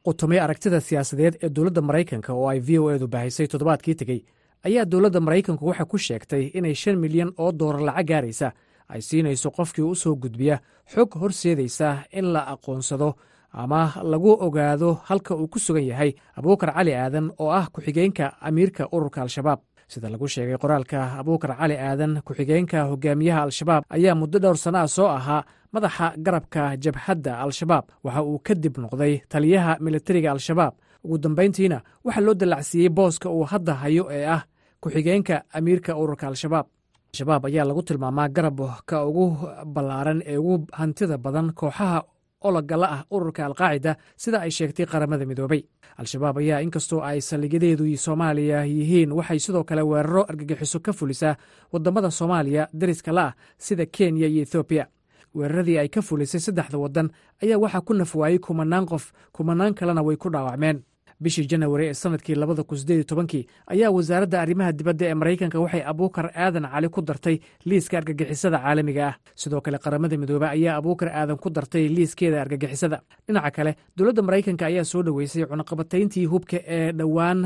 qutumay 0.05 0.39
aragtida 0.39 0.79
siyaasadeed 0.81 1.35
ee 1.43 1.49
dowladda 1.49 1.81
maraykanka 1.81 2.33
oo 2.33 2.47
ay 2.49 2.59
v 2.59 2.79
o 2.79 2.89
edu 2.91 3.07
bahisay 3.07 3.47
toddobaadkii 3.47 3.95
tegey. 3.95 4.21
Ayaa 4.65 4.85
dowladda 4.85 5.19
maraykanku 5.19 5.65
waxay 5.67 5.85
ku 5.85 5.97
sheegtay 5.97 6.43
inay 6.53 6.75
shan 6.75 6.97
milyan 6.99 7.31
oo 7.37 7.51
doolar 7.51 7.81
lacag 7.81 8.07
gaaraysa. 8.07 8.51
Ay 8.89 9.01
siinayso 9.01 9.51
qofkii 9.51 9.83
u 9.85 9.95
soo 9.95 10.15
gudbiya 10.15 10.59
xog 10.93 11.13
horseedaysa 11.21 12.03
in 12.11 12.33
la 12.33 12.41
aqoonsado 12.53 13.15
ama 13.53 13.93
lagu 14.03 14.31
ogaado 14.39 14.93
halka 15.07 15.35
uu 15.35 15.47
ku 15.47 15.59
sugan 15.59 15.83
yahay 15.83 16.11
abuukar 16.35 16.73
cali 16.73 16.93
aadan 16.95 17.31
oo 17.39 17.49
ah 17.51 17.67
ku-xigeenka 17.73 18.25
amiirka 18.41 18.87
ururka 18.91 19.21
al-shabaab 19.21 19.59
sida 19.91 20.07
lagu 20.13 20.27
sheegay 20.33 20.57
qoraalka 20.63 20.99
abuukar 21.21 21.51
cali 21.59 21.75
aadan 21.87 22.13
ku-xigeenka 22.27 22.79
hogaamiyaha 22.91 23.41
al-shabaab 23.47 23.83
ayaa 23.95 24.15
muddo 24.21 24.37
dhowr 24.43 24.57
sanno 24.63 24.79
ah 24.83 24.87
soo 24.95 25.07
ahaa 25.17 25.41
madaxa 25.73 26.05
garabka 26.25 26.61
jabhadda 26.83 27.31
al-shabaab. 27.45 27.85
Waxa 28.05 28.21
uu 28.29 28.39
kadib 28.47 28.75
noqday 28.83 29.13
taliyaha 29.31 29.71
militariga 29.85 30.29
al-shabaab. 30.35 30.73
Ugu 31.05 31.17
dambayntiina 31.23 31.77
waxaa 32.05 32.21
loo 32.25 32.35
dallacsiiyey 32.41 32.89
booska 32.97 33.27
uu 33.37 33.43
hadda 33.51 33.73
hayo 33.81 34.03
ee 34.17 34.25
ah 34.35 34.41
ku-xigeenka 34.81 35.35
amiirka 35.57 35.91
ururka 36.01 36.25
al-shabaab. 36.31 36.65
Al-shabaab 37.11 37.43
ayaa 37.49 37.65
lagu 37.69 37.81
tilmaamaa 37.87 38.27
garabka 38.35 38.95
ugu 39.09 39.25
ballaaran 39.75 40.19
ee 40.31 40.37
ugu 40.37 40.55
hantida 40.79 41.17
badan 41.25 41.47
kooxaha 41.59 41.99
ologala 42.41 42.87
ah 42.91 43.01
ururka 43.11 43.45
alqaacida 43.45 43.95
sida 44.17 44.41
ay 44.41 44.51
sheegtay 44.51 44.85
qaramada 44.85 45.25
midoobay. 45.25 45.63
Al-shabaab 45.97 46.37
ayaa 46.37 46.61
inkastoo 46.61 47.01
ay 47.03 47.21
saldhigyadeedu 47.21 47.85
soomaaliya 47.97 48.65
yihiin 48.65 49.11
waxay 49.11 49.39
sidoo 49.39 49.63
kale 49.63 49.81
weeraro 49.81 50.23
argagixiso 50.29 50.79
ka 50.79 50.93
fulisaa 50.93 51.35
waddamada 51.73 52.11
soomaaliya 52.11 52.67
dariska 52.73 53.11
la 53.11 53.25
ah 53.27 53.33
sida 53.57 53.85
kenya 53.85 54.27
iyo 54.27 54.41
ethoobiya 54.43 54.87
weeraradii 55.35 55.77
ay 55.77 55.87
ka 55.89 56.01
fulisay 56.01 56.39
saddexda 56.39 56.77
waddan 56.77 57.09
ayaa 57.43 57.57
waxaa 57.57 57.81
ku 57.81 57.93
nafwaayey 57.93 58.39
kumanaan 58.39 58.85
qof 58.85 59.11
kumanaan 59.31 59.73
kalena 59.73 60.01
way 60.01 60.15
ku 60.17 60.29
dhaawacmeen 60.29 60.81
bishii 61.23 61.45
janawari 61.51 61.85
ee 61.89 61.93
sannadkii 61.93 62.35
labada 62.35 62.63
kun 62.63 62.77
sideed 62.81 63.05
tobankii 63.11 63.43
ayaa 63.73 63.91
wasaaradda 63.97 64.41
arrimaha 64.41 64.71
dibadda 64.79 65.05
ee 65.05 65.13
maraykanka 65.21 65.59
waxay 65.63 65.83
abuukar 65.91 66.27
aadan 66.35 66.65
cali 66.73 66.89
ku 66.89 67.01
dartay 67.01 67.35
liiska 67.65 67.97
argagixisada 68.01 68.57
caalamiga 68.65 69.07
ah. 69.09 69.15
Sidoo 69.35 69.61
kale 69.61 69.77
qaramada 69.77 70.17
midoobe 70.17 70.47
ayaa 70.55 70.75
abuukar 70.81 71.09
aadan 71.09 71.37
ku 71.37 71.49
dartay 71.49 71.87
liiskeeda 71.95 72.41
argagixisada. 72.41 72.97
Dhinaca 73.27 73.51
kale 73.57 73.71
dowladda 73.97 74.21
maraykanka 74.27 74.65
ayaa 74.71 74.83
soo 74.91 75.03
dhoweysay 75.07 75.45
cunaqabatayntii 75.51 76.25
hubka 76.33 76.57
ee 76.77 76.91
dhowaan 76.99 77.39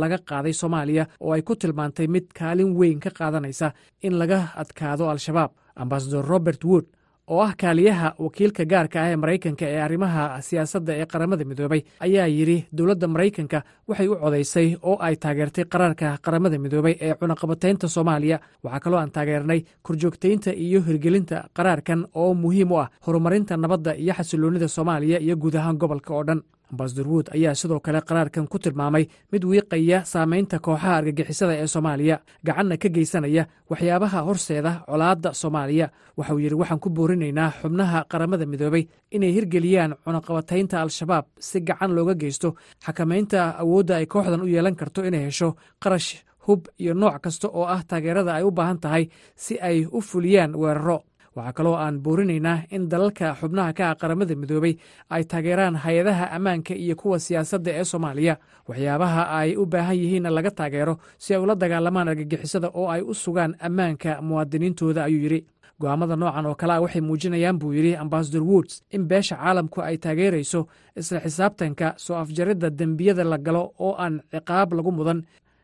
laga 0.00 0.18
qaaday 0.30 0.52
soomaaliya 0.62 1.04
oo 1.20 1.32
ay 1.36 1.42
ku 1.42 1.54
tilmaantay 1.56 2.06
mid 2.06 2.26
kaalin 2.40 2.70
weyn 2.80 3.00
ka 3.04 3.10
qaadanaysa 3.20 3.72
in 4.06 4.14
laga 4.22 4.38
adkaado 4.62 5.08
al-shabaab. 5.12 5.50
Ambasador 5.84 6.24
robert 6.32 6.62
wood 6.64 6.86
oo 7.28 7.40
ah 7.42 7.52
kaaliyaha 7.60 8.08
wakiilka 8.24 8.64
gaarka 8.72 8.98
ah 9.02 9.08
ee 9.12 9.16
maraykanka 9.22 9.64
ee 9.66 9.80
arrimaha 9.86 10.40
siyaasadda 10.48 10.92
ee 11.00 11.06
qaramada 11.12 11.44
midoobay 11.50 11.82
ayaa 12.06 12.26
yidhi 12.36 12.58
dowladda 12.78 13.06
maraykanka 13.14 13.58
waxay 13.88 14.08
u 14.08 14.16
codaysay 14.24 14.68
oo 14.82 14.96
ay 15.06 15.16
taageertay 15.24 15.64
qaraarka 15.74 16.08
qaramada 16.26 16.58
midoobay 16.64 16.94
ee 17.06 17.14
cunaqabataynta 17.20 17.88
soomaaliya. 17.96 18.38
Waxaa 18.64 18.80
kaloo 18.84 18.98
aan 19.00 19.10
taageernay 19.16 19.60
korjoogtaynta 19.82 20.50
iyo 20.66 20.80
hirgelinta 20.88 21.44
qaraarkan 21.56 22.06
oo 22.14 22.34
muhiim 22.34 22.70
u 22.72 22.78
ah 22.82 22.88
horumarinta 23.06 23.56
nabadda 23.56 23.92
iyo 24.02 24.14
xasiloonnida 24.18 24.68
soomaaliya 24.68 25.18
iyo 25.26 25.36
guud 25.36 25.54
ahaan 25.60 25.76
gobolka 25.82 26.14
oo 26.14 26.24
dhan 26.28 26.40
ambasador 26.72 27.08
wood 27.08 27.26
ayaa 27.34 27.54
sidoo 27.54 27.80
kale 27.80 28.00
qaraarkan 28.08 28.48
ku 28.48 28.58
tilmaamay 28.58 29.04
mid 29.32 29.44
wiiqaya 29.44 30.04
saamaynta 30.12 30.58
kooxaha 30.58 30.96
argagixisada 30.98 31.54
ee 31.62 31.66
soomaaliya. 31.66 32.16
Gacanna 32.46 32.76
ka 32.82 32.88
geysanaya 32.88 33.46
waxyaabaha 33.70 34.20
horseeda 34.28 34.72
colaadda 34.90 35.30
soomaaliya. 35.42 35.86
Waxauu 36.18 36.38
yidhi 36.44 36.54
waxaan 36.60 36.80
ku 36.80 36.88
boorinaynaa 36.90 37.50
xubnaha 37.62 38.04
qaramada 38.10 38.46
midoobay 38.46 38.84
inay 39.16 39.32
hirgeliyaan 39.36 39.92
cunaqabataynta 40.04 40.80
al-shabaab 40.82 41.24
si 41.38 41.60
gacan 41.60 41.94
looga 41.96 42.14
geysto. 42.14 42.48
Xakamaynta 42.84 43.40
awoodda 43.62 43.96
ay 44.00 44.06
kooxdan 44.06 44.40
u 44.42 44.46
yeelan 44.46 44.76
karto 44.80 45.00
inay 45.08 45.24
hesho 45.28 45.48
qarash 45.82 46.22
hub 46.46 46.66
iyo 46.78 46.94
nooc 46.94 47.16
kasta 47.24 47.48
oo 47.48 47.64
ah 47.74 47.82
taageerada 47.88 48.32
ay 48.38 48.44
u 48.44 48.50
baahan 48.50 48.78
tahay 48.78 49.04
si 49.34 49.54
ay 49.68 49.78
u 49.92 50.00
fuliyaan 50.00 50.54
weeraro 50.54 50.98
waxaa 51.36 51.52
kaloo 51.52 51.74
aan 51.76 52.00
boorinaynaa 52.04 52.58
in 52.70 52.88
dalalka 52.88 53.34
xubnaha 53.40 53.72
ka 53.78 53.84
ah 53.90 53.94
qaramada 54.00 54.34
midoobay 54.42 54.74
ay 55.10 55.22
taageeraan 55.24 55.76
hay'adaha 55.84 56.24
ammaanka 56.36 56.74
iyo 56.74 56.94
kuwa 56.96 57.18
siyaasadda 57.18 57.70
ee 57.80 57.84
soomaaliya. 57.84 58.34
Waxyaabaha 58.68 59.22
ay 59.40 59.56
u 59.56 59.66
baahan 59.66 59.96
yihiinna 60.00 60.30
laga 60.30 60.50
taageero 60.50 60.94
si 61.18 61.34
ay 61.34 61.40
ula 61.44 61.54
dagaalamaan 61.54 62.08
argagixisada 62.08 62.68
oo 62.74 62.88
ay 62.88 63.02
u 63.02 63.14
sugaan 63.14 63.52
ammaanka 63.60 64.22
muwaadiniintooda 64.22 65.04
ayuu 65.04 65.22
yidhi. 65.24 65.40
Go'aamada 65.80 66.16
noocan 66.16 66.46
oo 66.46 66.54
kale 66.60 66.72
ah 66.72 66.80
waxay 66.84 67.00
muujinayaan 67.04 67.58
buu 67.60 67.72
yidhi 67.76 67.92
ambasador 67.96 68.42
woods 68.50 68.82
in 68.90 69.04
beesha 69.10 69.36
caalamku 69.36 69.78
ay 69.82 69.96
taageerayso 69.98 70.60
isla 70.96 71.20
xisaabtanka 71.20 71.94
soo 72.04 72.16
afjaridda 72.16 72.70
dembiyada 72.70 73.24
la 73.24 73.38
galo 73.38 73.62
oo 73.78 73.92
aan 73.98 74.14
ciqaab 74.32 74.72
lagu 74.72 74.90
mudan 74.98 75.20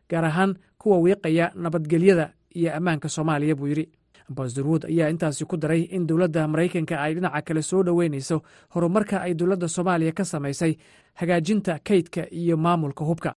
gaar 0.09 0.25
ahaan 0.29 0.51
kuwa 0.77 0.97
wiiqaya 1.03 1.45
nabadgelyada 1.55 2.25
iyo 2.55 2.69
ammaanka 2.77 3.09
soomaaliya 3.09 3.55
buu 3.55 3.67
yidhi 3.71 3.85
ambasador 4.29 4.67
wood 4.67 4.83
ayaa 4.85 5.09
intaasi 5.13 5.45
ku 5.45 5.57
daray 5.57 5.81
in 5.95 6.07
dowladda 6.07 6.47
maraykanka 6.47 6.95
ay 7.01 7.13
dhinaca 7.15 7.41
kale 7.47 7.61
soo 7.61 7.83
dhoweynayso 7.83 8.41
horumarka 8.73 9.21
ay 9.21 9.33
dowladda 9.33 9.67
soomaaliya 9.67 10.11
ka 10.19 10.23
samaysay 10.25 10.73
hagaajinta 11.19 11.79
kaydka 11.87 12.27
iyo 12.31 12.57
maamulka 12.57 13.03
hubka. 13.05 13.31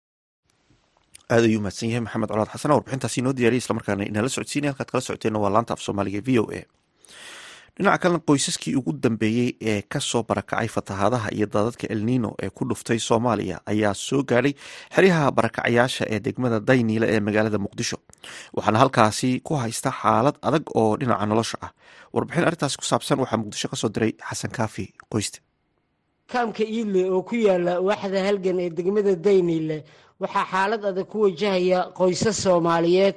Aad 1.30 1.44
ayuu 1.44 1.60
mahadsan 1.60 1.88
yahay 1.90 2.00
maxamed 2.06 2.28
colaad 2.30 2.48
xasan. 2.54 2.70
Warbixintaasi 2.72 3.20
inoo 3.20 3.32
diyaariya 3.32 3.58
islamarkaana 3.62 4.04
inala 4.10 4.28
socodsiinaya 4.28 4.72
halkaad 4.72 4.90
kala 4.92 5.00
socoteenna 5.08 5.38
waa 5.42 5.50
laanta 5.54 5.72
af 5.74 5.80
soomaaliga 5.86 6.20
v 6.26 6.38
o 6.38 6.44
a 6.54 6.60
dhinaca 7.78 7.98
kalena 8.02 8.20
qoysaskii 8.28 8.74
ugu 8.78 8.92
dambeeyey 9.04 9.50
ee 9.70 9.82
ka 9.92 10.00
soo 10.00 10.22
barakacay 10.28 10.68
fatahaadaha 10.76 11.28
iyo 11.36 11.46
daadadka 11.54 11.86
elnino 11.94 12.30
ee 12.42 12.50
ku 12.56 12.64
dhuftay 12.68 12.98
soomaaliya 13.08 13.56
ayaa 13.72 13.94
soo 13.94 14.22
gaadhay 14.30 14.54
xeryaha 14.94 15.30
barakacayaasha 15.36 16.04
ee 16.14 16.20
degmada 16.26 16.60
dayniile 16.68 17.06
ee 17.14 17.20
magaalada 17.26 17.58
muqdisho. 17.64 17.96
Waxaana 18.56 18.78
halkaasi 18.82 19.30
ku 19.46 19.52
haysta 19.62 19.90
xaalad 20.00 20.36
adag 20.48 20.64
oo 20.80 20.96
dhinaca 21.00 21.26
nolosha 21.30 21.58
ah. 21.66 21.70
Warbixin 22.14 22.44
arrintaasi 22.48 22.76
ku 22.80 22.84
saabsan 22.90 23.18
waxaa 23.22 23.40
muqdisho 23.42 23.68
ka 23.72 23.76
soo 23.76 23.90
diray 23.94 24.12
xasan 24.28 24.50
kaafi 24.56 24.84
qoyste. 25.12 25.38
Kaamka 26.32 26.64
iidle 26.64 27.02
oo 27.14 27.22
ku 27.28 27.34
yaalla 27.46 27.80
waaxda 27.88 28.18
halgan 28.26 28.58
ee 28.64 28.70
degmada 28.78 29.12
dayniile 29.26 29.78
waxaa 30.22 30.46
xaalad 30.52 30.82
adag 30.90 31.06
ku 31.12 31.18
wajahaya 31.28 31.80
qoysas 31.98 32.36
soomaaliyeed 32.44 33.16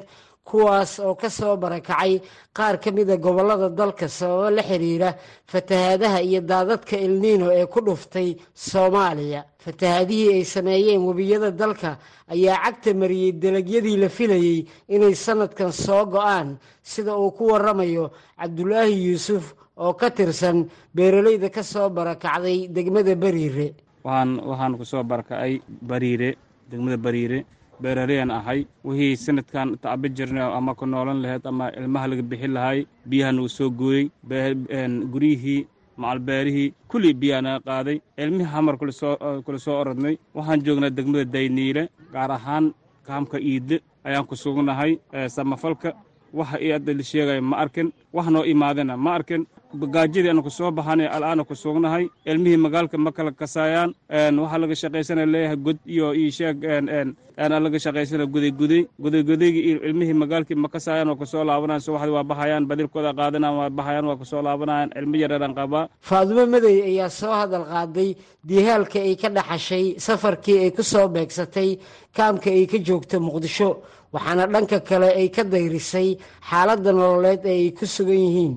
kuwaas 0.49 0.99
oo 0.99 1.15
ka 1.15 1.29
soo 1.29 1.55
barakacay 1.57 2.21
qaar 2.57 2.75
ka 2.83 2.89
mida 2.91 3.15
gobollada 3.17 3.69
dalka 3.69 4.07
sababo 4.07 4.49
la 4.49 4.63
xiriira 4.69 5.09
fatahaadaha 5.51 6.19
iyo 6.21 6.41
daadadka 6.41 6.95
elniino 6.97 7.47
ee 7.53 7.65
ku 7.65 7.79
dhuftay 7.85 8.35
soomaaliya. 8.53 9.41
Fatahaadihii 9.59 10.33
ay 10.33 10.43
sameeyeen 10.45 11.01
webiyada 11.07 11.51
dalka 11.51 11.97
ayaa 12.33 12.57
cagta 12.65 12.93
mariyey 12.93 13.31
dalagyadii 13.41 13.97
la 14.03 14.09
filayey 14.09 14.65
inay 14.87 15.15
sanadkan 15.15 15.71
soo 15.71 16.05
go'aan 16.05 16.57
sida 16.83 17.13
uu 17.17 17.31
ku 17.31 17.43
waramayo 17.51 18.11
cabdulaahi 18.39 18.95
yuusuf 19.07 19.53
oo 19.77 19.93
ka 19.93 20.09
tirsan 20.11 20.67
beeralayda 20.95 21.49
ka 21.49 21.63
soo 21.63 21.89
barakacday 21.89 22.67
degmada 22.67 23.15
bariire. 23.15 23.67
Waxaan 24.03 24.77
ku 24.79 24.85
soo 24.85 25.03
barakacay 25.03 25.61
bariire 25.81 26.29
degmada 26.71 26.97
bariire 26.97 27.45
beeraleyan 27.81 28.31
ahay. 28.31 28.65
Wixii 28.85 29.15
sanadkan 29.17 29.77
tacbi 29.83 30.09
jirnay 30.17 30.43
ama 30.57 30.75
ku 30.75 30.85
noolan 30.85 31.21
lahayd 31.23 31.45
ama 31.47 31.71
ilmaha 31.79 32.07
laga 32.11 32.23
bixin 32.31 32.53
lahay 32.57 32.85
biyaha 33.09 33.31
nagu 33.31 33.49
soo 33.49 33.69
gooyey 33.69 34.09
guryihii 35.13 35.67
macalbeerihii 35.97 36.73
kullii 36.87 37.13
biyaa 37.13 37.41
naga 37.41 37.59
qaaday. 37.67 37.97
Ilmihii 38.17 38.51
hamar 38.53 38.77
kula 38.77 38.91
soo 39.59 39.75
orodnay 39.81 40.17
waxaan 40.35 40.63
joognaa 40.65 40.89
degmada 40.89 41.25
dayniile 41.25 41.89
gaar 42.13 42.31
ahaan 42.31 42.73
kaamka 43.07 43.37
iidle 43.39 43.79
ayaan 44.03 44.25
ku 44.25 44.35
sugnahay 44.35 44.99
samafalka. 45.27 45.93
Waxa 46.33 46.61
ii 46.61 46.71
adda 46.73 46.93
la 46.93 47.03
sheegaya 47.03 47.41
ma 47.41 47.57
arkin 47.57 47.91
wax 48.13 48.27
noo 48.29 48.43
imaadana 48.45 48.97
ma 48.97 49.11
arkin 49.17 49.45
gaajadii 49.73 50.29
aanu 50.29 50.41
ku 50.43 50.49
soo 50.49 50.71
baxanay 50.71 51.05
al'aana 51.07 51.43
ku 51.45 51.53
sugnahay 51.55 52.09
ilmihii 52.25 52.57
magaalka 52.57 52.97
ma 52.97 53.11
kala 53.11 53.31
kasaayaan 53.31 53.93
waxaa 54.41 54.57
laga 54.57 54.75
shaqaysana 54.75 55.25
leeyahay 55.25 55.57
god 55.57 55.77
iyo 55.85 56.13
ii 56.15 56.31
sheeg 56.31 56.57
laga 57.37 57.79
shaqaysana 57.79 58.25
gudayguday 58.25 58.87
gudaygudaygii 58.99 59.77
ilmihii 59.89 60.13
magaalkii 60.23 60.55
ma 60.57 60.67
kasaayaan 60.73 61.09
waa 61.09 61.15
ku 61.21 61.25
soo 61.25 61.43
laabanayaan 61.43 61.81
subaxdii 61.85 62.15
waa 62.17 62.23
baxayaan 62.31 62.65
badilkooda 62.65 63.13
qaadanayaan 63.13 63.57
waa 63.61 63.69
baxayaan 63.69 64.05
waa 64.09 64.17
ku 64.17 64.25
soo 64.25 64.41
laabanayaan 64.41 64.89
ilmo 64.99 65.15
yareeraan 65.21 65.53
qabaa. 65.53 65.87
Faadumo 66.01 66.45
madey 66.49 66.81
ayaa 66.89 67.09
soo 67.09 67.31
hadal 67.41 67.65
qaaday 67.69 68.09
diihaalka 68.47 68.99
ay 68.99 69.15
ka 69.21 69.29
dhaxashay 69.29 69.85
safarkii 70.01 70.57
ay 70.65 70.71
ku 70.71 70.83
soo 70.83 71.07
beegsatay 71.07 71.77
kaamka 72.17 72.49
ay 72.49 72.65
ka 72.65 72.77
joogto 72.87 73.19
muqdisho 73.21 73.69
waxaana 74.13 74.45
dhanka 74.53 74.79
kale 74.89 75.09
ay 75.19 75.27
ka 75.35 75.43
dayrisay 75.53 76.09
xaaladda 76.49 76.91
nololeed 76.99 77.45
ee 77.45 77.57
ay 77.65 77.71
ku 77.77 77.85
sugan 77.95 78.19
yihiin. 78.25 78.53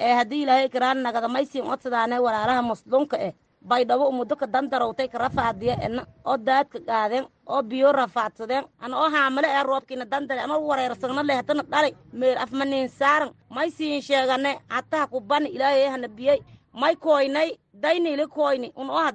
Ee 0.00 0.12
haddii 0.18 0.42
ilaahay 0.42 0.68
karaan 0.74 0.98
nagadamaysiin 1.06 1.64
odsadaane 1.72 2.16
walaalaha 2.24 2.62
musluunka 2.70 3.16
eh 3.26 3.32
baydhabo 3.70 4.08
umudoka 4.10 4.46
dandarowtay 4.54 5.08
ka 5.12 5.18
rafaadiya 5.18 5.74
ena 5.86 6.02
oo 6.26 6.36
daadka 6.46 6.78
qaadeen 6.88 7.24
oo 7.46 7.62
biyo 7.62 7.92
rafaadsadeen 7.92 8.64
ana 8.84 8.94
oo 9.02 9.08
haamale 9.14 9.48
ee 9.56 9.62
roobkiina 9.62 10.04
dandare 10.12 10.40
ama 10.42 10.56
wareersagna 10.58 11.22
leh 11.28 11.36
hadana 11.40 11.62
dhali 11.72 11.90
meel 12.12 12.38
afmaniin 12.44 12.88
saaran. 12.98 13.30
May 13.54 13.70
siin 13.70 14.02
sheegane 14.02 14.58
hataha 14.68 15.06
kubani 15.06 15.48
ilaahay 15.56 15.86
hana 15.94 16.08
biyey 16.08 16.38
may 16.80 16.94
koynay 16.96 17.48
daynili 17.82 18.26
koyni 18.26 18.72
un 18.76 18.90
oha 18.90 19.12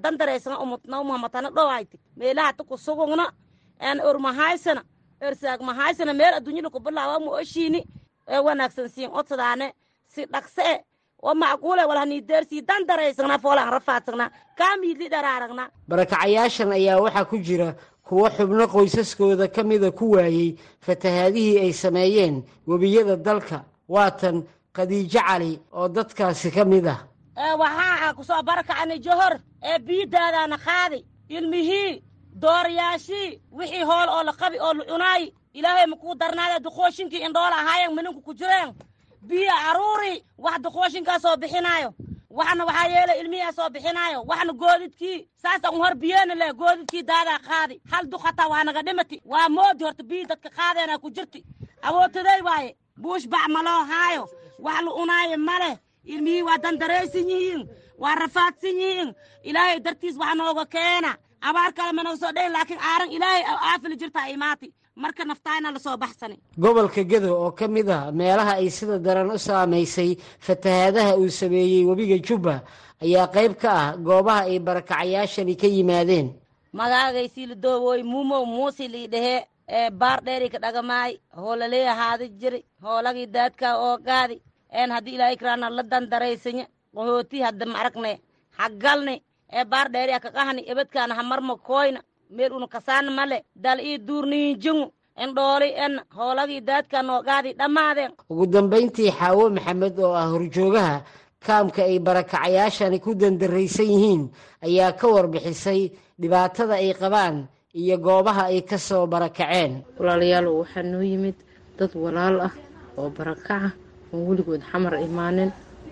umutna 0.62 1.02
umahamatana 1.02 1.50
dhowayti. 1.52 2.00
Meelaha 2.17 2.54
ta 2.54 2.63
kusugugna 2.63 3.32
en 3.80 4.00
ormahaysana 4.02 4.84
ersaag 5.22 5.62
mahaysana 5.62 6.13
meel 6.13 6.34
adduunyada 6.34 6.69
kubilaawa 6.69 7.19
mu 7.19 7.32
oshiini. 7.32 7.86
Ee 8.28 8.39
wanaagsan 8.39 8.89
siin 8.89 9.10
odsadaane 9.12 9.74
si 10.08 10.26
dhaqse 10.26 10.62
e. 10.62 10.84
Oo 11.22 11.36
macquule 11.36 11.86
walhaniideersii 11.86 12.62
dandareysagna 12.62 13.39
foolaan 13.39 13.72
rafaadsagna 13.72 14.32
kaamiidli 14.58 15.10
dharaaragna. 15.10 15.69
Barakacayaashan 15.88 16.72
ayaa 16.72 17.00
waxaa 17.02 17.26
ku 17.26 17.38
jira 17.38 17.76
kuwo 18.04 18.30
xubno 18.30 18.67
qoysaskooda 18.67 19.48
ka 19.48 19.63
mida 19.63 19.91
ku 19.91 20.12
waayey 20.12 20.56
fatahaadihii 20.82 21.60
ay 21.60 21.74
sameeyeen 21.74 22.43
webiyada 22.67 23.15
dalka 23.15 23.63
waatan 23.88 24.43
khadiijo 24.74 25.19
cali 25.19 25.60
oo 25.74 25.88
dadkaasi 25.88 26.52
ka 26.52 26.65
mid 26.65 26.88
ah 26.88 27.09
waxaa 27.43 28.13
ku 28.13 28.23
soo 28.23 28.41
barakacani 28.43 28.99
johor. 28.99 29.39
Ee 29.63 29.80
biidaadaana 29.80 30.58
qaadi. 30.58 31.06
Ilmihii 31.30 32.04
dooryaashii 32.41 33.41
wixii 33.52 33.84
hool 33.84 34.10
oo 34.10 34.23
la 34.23 34.34
qabi 34.34 34.58
oo 34.60 34.73
la 34.73 34.84
cunaayi 34.86 35.34
ilaahay 35.54 35.86
makuu 35.88 36.15
darnaada 36.15 36.60
duqooshinkii 36.60 37.21
indhoola 37.25 37.56
ahaayeen 37.62 37.95
mininku 37.95 38.21
ku 38.21 38.34
jireen? 38.34 38.73
Biyo 39.21 39.54
aruuri 39.69 40.23
wax 40.38 40.60
duqooshinkaa 40.63 41.19
soo 41.19 41.38
bixinaayo. 41.38 41.93
Waxna 42.30 42.65
waxaa 42.65 42.88
yeelay 42.88 43.19
ilmihiaa 43.21 43.52
soo 43.52 43.69
bixinaayo. 43.69 44.23
Waxna 44.28 44.54
goodidkii 44.54 45.28
saasa 45.41 45.71
un 45.71 45.78
hor 45.82 45.95
biyeena 45.95 46.36
leh 46.36 46.54
goodidkii 46.54 47.04
daadaa 47.04 47.39
qaadi. 47.39 47.82
Hal 47.91 48.06
duqataa 48.12 48.47
waa 48.49 48.63
naga 48.63 48.82
dhimati. 48.84 49.21
Waa 49.25 49.49
moodi 49.49 49.84
horta 49.84 50.04
biyi 50.04 50.25
dadka 50.25 50.49
qaadeenaa 50.49 50.97
ku 50.99 51.10
jirti. 51.12 51.43
Awootaday 51.82 52.41
waaye 52.41 52.75
buush 53.02 53.28
bac 53.28 53.47
maloo 53.49 53.84
haayo. 53.91 54.30
Wax 54.60 54.82
la 54.86 54.91
unaayo 54.93 55.38
ma 55.38 55.60
leh 55.60 55.78
ilmihii 56.05 56.41
waa 56.47 56.57
dandaraysan 56.57 57.29
yihiin 57.29 57.67
waa 57.97 58.15
rafaadsan 58.15 58.75
yihiin 58.81 59.13
ilaahay 59.43 59.79
dartiis 59.79 60.17
wax 60.17 60.35
nooga 60.35 60.65
keena. 60.65 61.15
Abaar 61.41 61.71
kale 61.73 61.91
ma 61.93 62.03
naga 62.03 62.17
soo 62.17 62.31
dhayn 62.35 62.51
laakiin 62.51 62.79
aaran 62.79 63.12
ilaahay 63.12 63.43
aafili 63.47 63.95
jirtaa 63.97 64.27
imaati 64.29 64.73
marka 64.95 65.23
naftaayna 65.25 65.71
la 65.71 65.79
soo 65.79 65.97
baxsani. 65.97 66.35
Gobolka 66.59 67.03
gedo 67.03 67.31
oo 67.43 67.51
ka 67.51 67.67
mid 67.67 67.89
ah 67.89 68.12
meelaha 68.12 68.53
ay 68.59 68.69
sida 68.69 68.99
daran 68.99 69.31
u 69.31 69.38
saamaysay 69.39 70.15
fatahaadaha 70.39 71.15
uu 71.17 71.29
sameeyey 71.29 71.85
webiga 71.85 72.17
jubba 72.27 72.62
ayaa 73.03 73.27
qayb 73.35 73.53
ka 73.62 73.69
ah 73.71 73.95
goobaha 73.97 74.41
ay 74.51 74.59
barakacayaashani 74.59 75.55
ka 75.55 75.67
yimaadeen. 75.67 76.27
Magaagaysi 76.73 77.45
la 77.45 77.55
doobooy 77.55 78.03
muumow 78.03 78.45
muusi 78.45 78.88
lii 78.88 79.07
dhehee 79.07 79.45
ee 79.69 79.89
baar 79.89 80.19
dheeri 80.23 80.49
ka 80.49 80.59
dhagamaay 80.59 81.17
hoolaley 81.38 81.88
ahaadi 81.88 82.29
jiri 82.29 82.65
hoolagii 82.83 83.25
daadkaa 83.25 83.77
oo 83.77 83.97
gaadi 83.97 84.41
een 84.73 84.91
haddii 84.91 85.15
ilaahay 85.15 85.36
karaana 85.38 85.69
la 85.69 85.84
dandaraysanya 85.84 86.65
qahooti 86.95 87.41
hadda 87.41 87.65
ma 87.65 87.79
aragne 87.79 88.19
haggalni 88.60 89.15
ee 89.58 89.65
baar 89.65 89.88
dheeri 89.93 90.13
a 90.13 90.19
kaqahani 90.19 90.62
ebedkaana 90.71 91.13
hamarma 91.15 91.55
kooyna 91.58 92.01
meel 92.29 92.51
una 92.53 92.67
kasaana 92.67 93.12
male 93.12 93.38
dal 93.55 93.79
ii 93.79 93.97
duurniinjingu 94.08 94.91
en 95.21 95.34
dhooli 95.36 95.69
en 95.86 95.93
hoolagii 96.17 96.62
daadkaa 96.62 97.01
noogaadi 97.03 97.53
dhammaadeen 97.60 98.12
ugu 98.29 98.45
dambayntii 98.47 99.12
xaawo 99.12 99.49
maxamed 99.49 99.99
oo 99.99 100.13
ah 100.21 100.27
horjoogaha 100.34 101.01
kaamka 101.45 101.82
ay 101.84 101.99
barakacayaashani 101.99 102.99
ku 102.99 103.15
dandaraysan 103.15 103.86
yihiin 103.93 104.23
ayaa 104.65 104.91
ka 104.99 105.08
warbixisay 105.08 105.82
dhibaatada 106.21 106.73
ay 106.73 106.93
qabaan 106.93 107.47
iyo 107.73 107.97
goobaha 107.97 108.43
ay 108.51 108.62
ka 108.62 108.77
soo 108.77 109.08
barakaceen 109.08 109.71
walaalayaal 109.99 110.47
waxaa 110.47 110.84
noo 110.84 111.01
yimid 111.01 111.36
dad 111.77 111.91
walaal 111.95 112.38
ah 112.47 112.53
oo 112.97 113.10
barakaca 113.10 113.71
oon 114.13 114.22
weligood 114.30 114.62
xamar 114.72 114.93
imaanin 115.08 115.52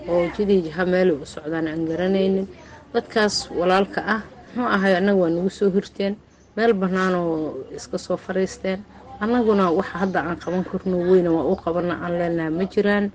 oo 0.09 0.23
jidii 0.35 0.61
jaha 0.67 0.83
meelay 0.85 1.15
u 1.23 1.25
socdaan 1.25 1.67
aan 1.67 1.85
garanaynin. 1.89 2.47
Dadkaas 2.93 3.35
walaalka 3.59 3.99
ah 4.15 4.21
muxuu 4.55 4.69
ahay 4.75 4.93
annaga 4.99 5.19
waa 5.21 5.29
nagu 5.35 5.49
soo 5.49 5.69
hirteen 5.75 6.13
meel 6.55 6.73
bannaanoo 6.73 7.65
iska 7.77 7.97
soo 7.97 8.17
fadhiisteen 8.25 8.79
annaguna 9.23 9.71
waxa 9.79 9.97
hadda 10.01 10.19
aan 10.23 10.37
qaban 10.43 10.63
karno 10.69 10.97
weyna 11.09 11.29
waa 11.37 11.45
u 11.51 11.55
qabana 11.63 11.93
aan 12.03 12.13
leenaha 12.19 12.49
ma 12.57 12.63
jiraan. 12.73 13.05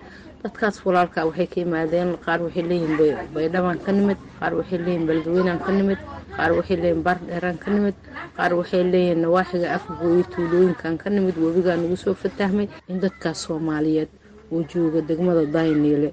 Dadkaas 0.42 0.76
walaalka 0.86 1.24
waxay 1.28 1.46
ka 1.52 1.56
yimaadeen 1.62 2.08
qaar 2.24 2.40
waxay 2.44 2.62
leeyihiin 2.70 3.16
baydhabaan 3.34 3.78
ka 3.84 3.90
nimid 3.92 4.18
qaar 4.40 4.52
waxay 4.58 4.78
leeyihiin 4.84 5.06
beledweynaan 5.08 5.60
ka 5.66 5.70
nimid 5.78 5.98
qaar 6.36 6.50
waxay 6.58 6.76
leeyihiin 6.82 7.02
baardheeraan 7.06 7.58
ka 7.62 7.68
nimid 7.74 7.94
qaar 8.36 8.52
waxay 8.58 8.82
leeyihiin 8.92 9.20
nawaaxiga 9.22 9.68
afgooyo 9.76 10.24
tuulooyinkan 10.34 10.94
ka 11.02 11.08
nimid 11.14 11.36
webigaa 11.44 11.76
nagu 11.82 11.96
soo 11.96 12.14
fatahmay 12.22 12.66
in 12.90 12.98
dadkaas 13.04 13.38
soomaaliyeed 13.46 14.08
oo 14.52 14.62
jooga 14.70 15.00
degmada 15.08 15.44
dayniile 15.54 16.08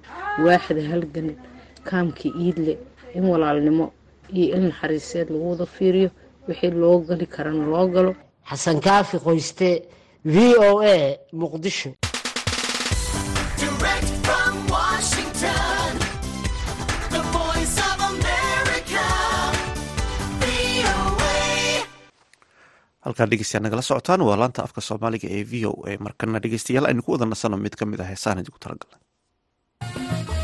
waaxda 0.46 0.82
halgan 0.92 1.30
kaamka 1.88 2.28
iidle 2.44 2.74
in 3.16 3.24
walaalnimo 3.32 3.86
iyo 4.34 4.56
il 4.56 4.62
naxariiseed 4.68 5.28
lagu 5.34 5.46
wada 5.52 5.66
fiiriyo 5.66 6.10
wixii 6.48 6.72
loo 6.82 6.98
gali 7.08 7.26
karana 7.36 7.66
loo 7.74 7.88
galo. 7.94 8.12
Xasan 8.50 8.78
kaafi 8.86 9.18
qoyste 9.26 9.70
v 10.26 10.36
o 10.58 10.80
a 10.82 10.96
muqdisho 11.42 11.90
halkaan 23.10 23.30
dhegeystayaa 23.32 23.64
nagala 23.66 23.82
socotaan. 23.90 24.22
Waa 24.30 24.38
laanta 24.42 24.64
afka 24.68 24.82
soomaaliga 24.90 25.28
ee 25.38 25.44
v 25.52 25.66
o 25.70 25.74
a. 25.90 25.98
Markana 26.08 26.40
dhegeystayaal 26.44 26.86
aynu 26.90 27.02
ku 27.06 27.12
wada 27.18 27.26
nasano 27.34 27.58
mid 27.66 27.76
ka 27.80 27.86
mid 27.92 28.00
ah 28.06 28.10
heesaan 28.12 28.42
idinku 28.44 28.60
talagalnay 28.66 30.39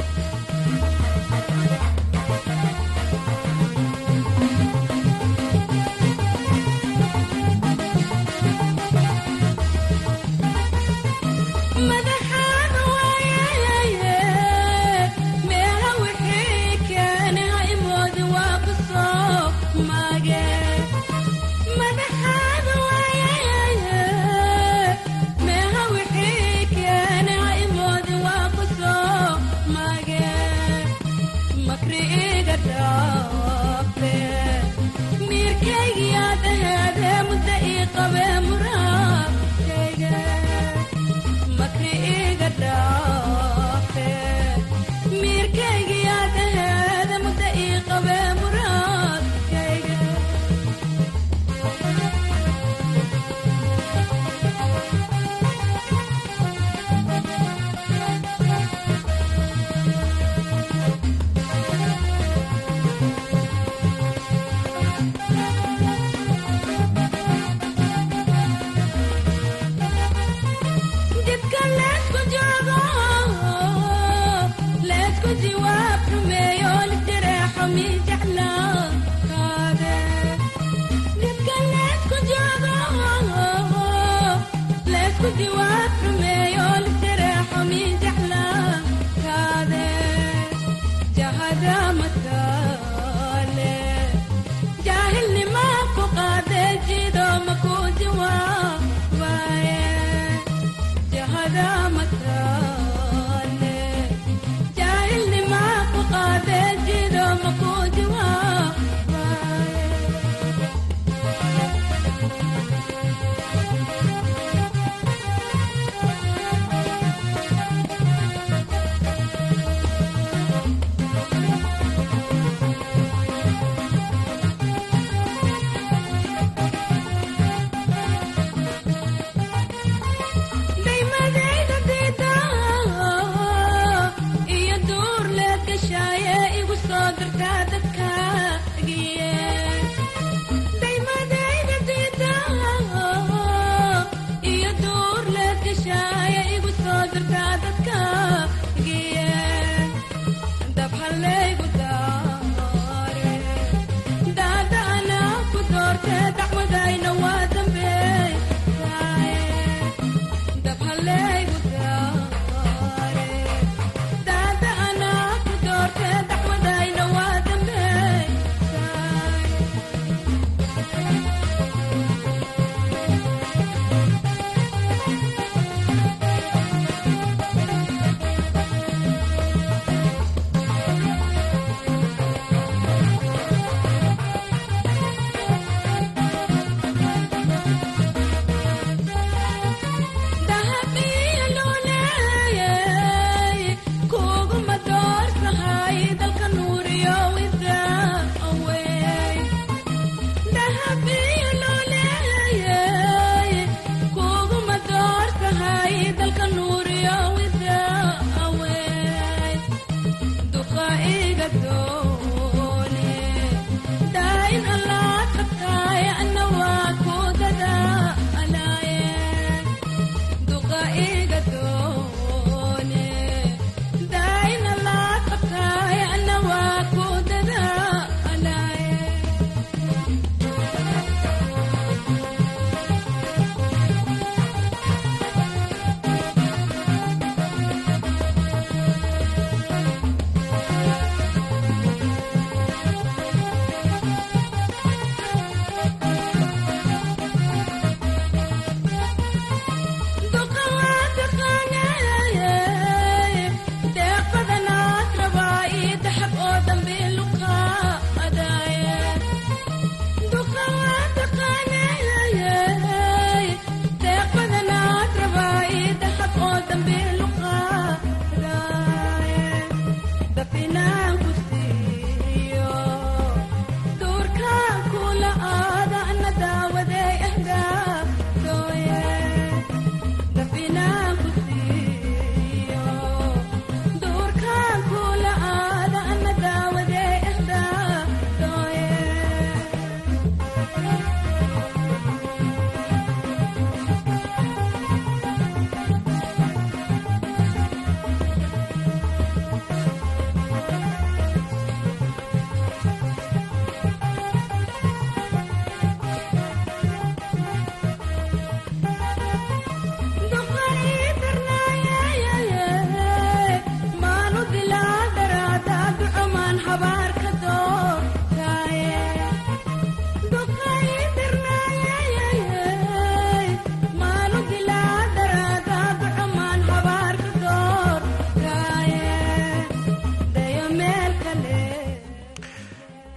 waa 75.64 75.92
xumeey 76.08 76.55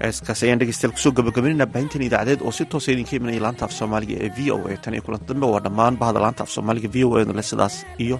heeskaas 0.09 0.41
ayaan 0.45 0.61
dhegeystayaal 0.61 0.95
ku 0.97 1.01
soo 1.05 1.13
gabagabinayna 1.19 1.67
baahintan 1.75 2.03
idaacadeed 2.09 2.41
oo 2.47 2.53
si 2.59 2.65
toosa 2.73 2.91
idinka 2.95 3.13
imanaya 3.19 3.41
laanta 3.47 3.63
af 3.67 3.73
soomaaliga 3.79 4.15
ee 4.25 4.31
v 4.37 4.39
o 4.55 4.59
a 4.73 4.77
tan 4.85 4.95
iyo 4.97 5.03
kulanta 5.07 5.29
dambe. 5.33 5.47
Waa 5.53 5.63
dhammaan 5.67 5.95
bahda 6.03 6.19
laanta 6.25 6.43
af 6.45 6.51
soomaaliga 6.57 6.89
v 6.95 7.05
o 7.07 7.17
a 7.21 7.25
le 7.39 7.45
sidaas 7.51 7.75
iyo 8.05 8.17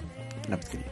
nabadgelyo. 0.51 0.89